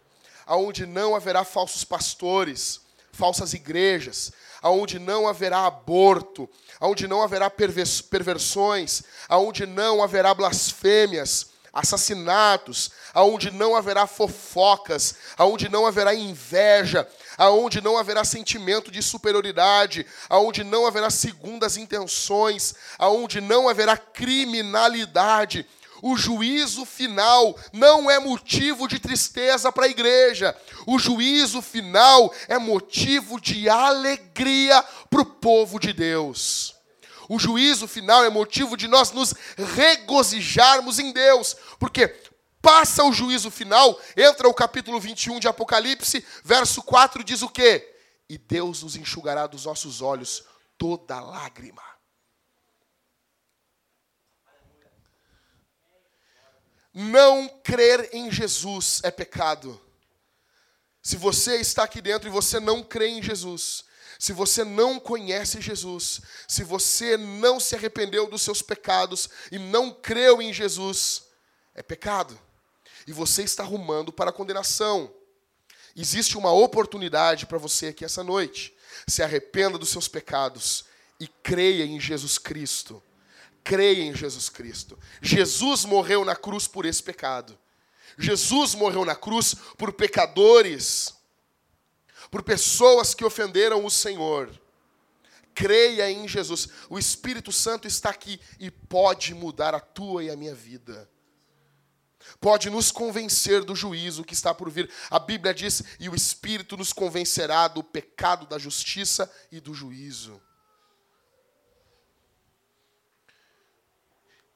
[0.47, 2.81] onde não haverá falsos pastores,
[3.13, 6.49] falsas igrejas, aonde não haverá aborto,
[6.81, 15.87] aonde não haverá perversões, aonde não haverá blasfêmias, assassinatos, aonde não haverá fofocas, aonde não
[15.87, 23.69] haverá inveja, aonde não haverá sentimento de superioridade, aonde não haverá segundas intenções, aonde não
[23.69, 25.66] haverá criminalidade.
[26.02, 30.55] O juízo final não é motivo de tristeza para a igreja.
[30.86, 36.74] O juízo final é motivo de alegria para o povo de Deus.
[37.27, 42.15] O juízo final é motivo de nós nos regozijarmos em Deus, porque
[42.65, 47.95] passa o juízo final, entra o capítulo 21 de Apocalipse, verso 4 diz o quê?
[48.27, 50.43] E Deus nos enxugará dos nossos olhos
[50.78, 51.82] toda lágrima.
[56.95, 59.78] Não crer em Jesus é pecado.
[61.03, 63.85] Se você está aqui dentro e você não crê em Jesus,
[64.19, 69.93] se você não conhece Jesus, se você não se arrependeu dos seus pecados e não
[69.93, 71.24] creu em Jesus,
[71.74, 72.41] é pecado.
[73.07, 75.13] E você está arrumando para a condenação.
[75.97, 78.75] Existe uma oportunidade para você aqui essa noite.
[79.07, 80.85] Se arrependa dos seus pecados
[81.21, 83.03] e creia em Jesus Cristo.
[83.63, 84.99] Creia em Jesus Cristo.
[85.23, 87.59] Jesus morreu na cruz por esse pecado.
[88.19, 91.15] Jesus morreu na cruz por pecadores
[92.35, 94.51] por pessoas que ofenderam o Senhor.
[95.55, 96.69] Creia em Jesus.
[96.91, 101.09] O Espírito Santo está aqui e pode mudar a tua e a minha vida.
[102.41, 104.91] Pode nos convencer do juízo que está por vir.
[105.11, 110.41] A Bíblia diz: e o Espírito nos convencerá do pecado, da justiça e do juízo.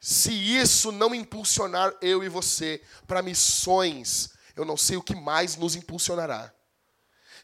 [0.01, 5.57] Se isso não impulsionar eu e você para missões, eu não sei o que mais
[5.57, 6.53] nos impulsionará.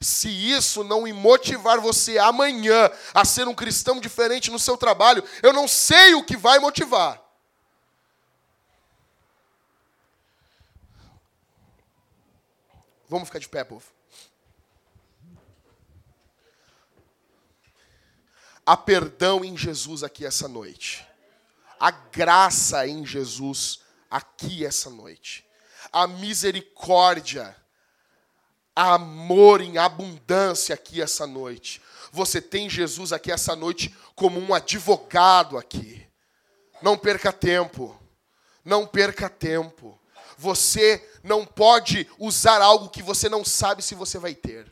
[0.00, 5.52] Se isso não motivar você amanhã a ser um cristão diferente no seu trabalho, eu
[5.52, 7.23] não sei o que vai motivar.
[13.08, 13.84] Vamos ficar de pé, povo.
[18.66, 21.06] Há perdão em Jesus aqui essa noite.
[21.78, 25.46] A graça em Jesus aqui essa noite.
[25.92, 27.54] A misericórdia
[28.74, 31.80] amor em abundância aqui essa noite.
[32.10, 36.06] Você tem Jesus aqui essa noite como um advogado aqui.
[36.82, 37.98] Não perca tempo.
[38.64, 39.98] Não perca tempo.
[40.36, 44.70] Você não pode usar algo que você não sabe se você vai ter.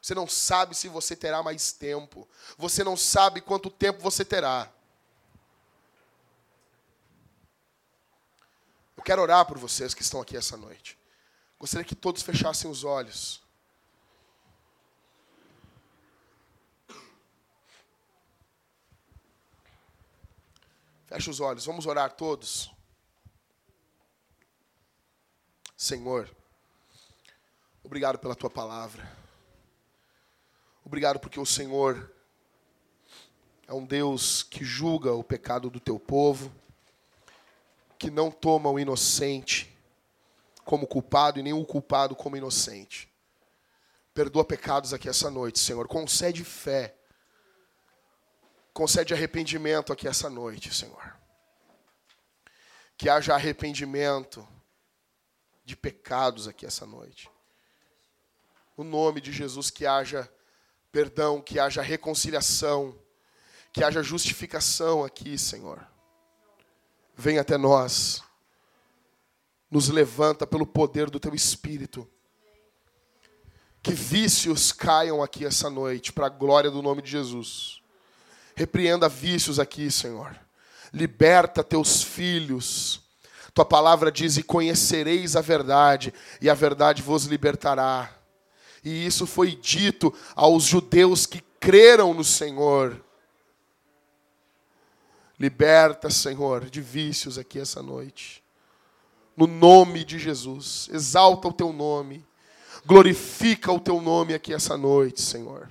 [0.00, 2.28] Você não sabe se você terá mais tempo.
[2.56, 4.70] Você não sabe quanto tempo você terá.
[8.96, 10.96] Eu quero orar por vocês que estão aqui essa noite.
[11.58, 13.42] Gostaria que todos fechassem os olhos.
[21.06, 22.73] Feche os olhos, vamos orar todos.
[25.84, 26.34] Senhor,
[27.82, 29.06] obrigado pela tua palavra.
[30.82, 32.10] Obrigado porque o Senhor
[33.68, 36.50] é um Deus que julga o pecado do teu povo,
[37.98, 39.76] que não toma o inocente
[40.64, 43.12] como culpado e nem o culpado como inocente.
[44.14, 45.86] Perdoa pecados aqui essa noite, Senhor.
[45.86, 46.96] Concede fé.
[48.72, 51.14] Concede arrependimento aqui essa noite, Senhor.
[52.96, 54.48] Que haja arrependimento
[55.64, 57.30] de pecados aqui essa noite.
[58.76, 60.30] No nome de Jesus, que haja
[60.92, 62.96] perdão, que haja reconciliação,
[63.74, 65.84] Que haja justificação aqui, Senhor.
[67.16, 68.22] Vem até nós.
[69.68, 72.08] Nos levanta pelo poder do teu espírito.
[73.82, 77.82] Que vícios caiam aqui essa noite, para a glória do nome de Jesus.
[78.54, 80.38] Repreenda vícios aqui, Senhor.
[80.92, 83.02] Liberta teus filhos.
[83.54, 86.12] Tua palavra diz: E conhecereis a verdade,
[86.42, 88.12] e a verdade vos libertará.
[88.84, 93.02] E isso foi dito aos judeus que creram no Senhor.
[95.38, 98.42] Liberta, Senhor, de vícios aqui essa noite.
[99.36, 100.88] No nome de Jesus.
[100.92, 102.24] Exalta o teu nome.
[102.84, 105.70] Glorifica o teu nome aqui essa noite, Senhor.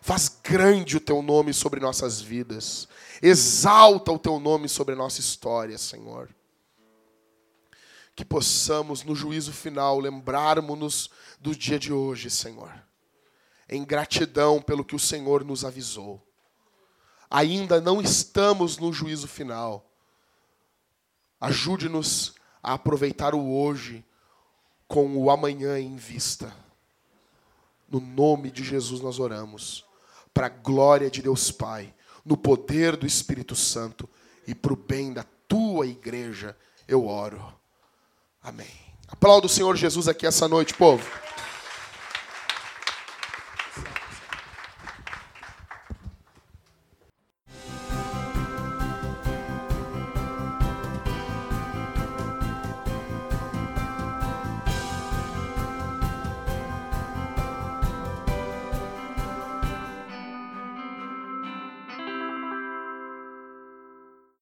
[0.00, 2.86] Faz grande o teu nome sobre nossas vidas.
[3.20, 6.28] Exalta o teu nome sobre nossa história, Senhor.
[8.16, 12.72] Que possamos, no juízo final, lembrarmos-nos do dia de hoje, Senhor.
[13.68, 16.26] Em gratidão pelo que o Senhor nos avisou
[17.30, 19.90] ainda não estamos no juízo final.
[21.40, 24.04] Ajude-nos a aproveitar o hoje
[24.88, 26.54] com o amanhã em vista.
[27.88, 29.84] No nome de Jesus nós oramos,
[30.32, 31.94] para a glória de Deus Pai,
[32.24, 34.08] no poder do Espírito Santo
[34.46, 36.56] e para o bem da tua igreja,
[36.88, 37.54] eu oro.
[38.46, 38.68] Amém.
[39.08, 41.04] Aplauda o Senhor Jesus aqui essa noite, povo.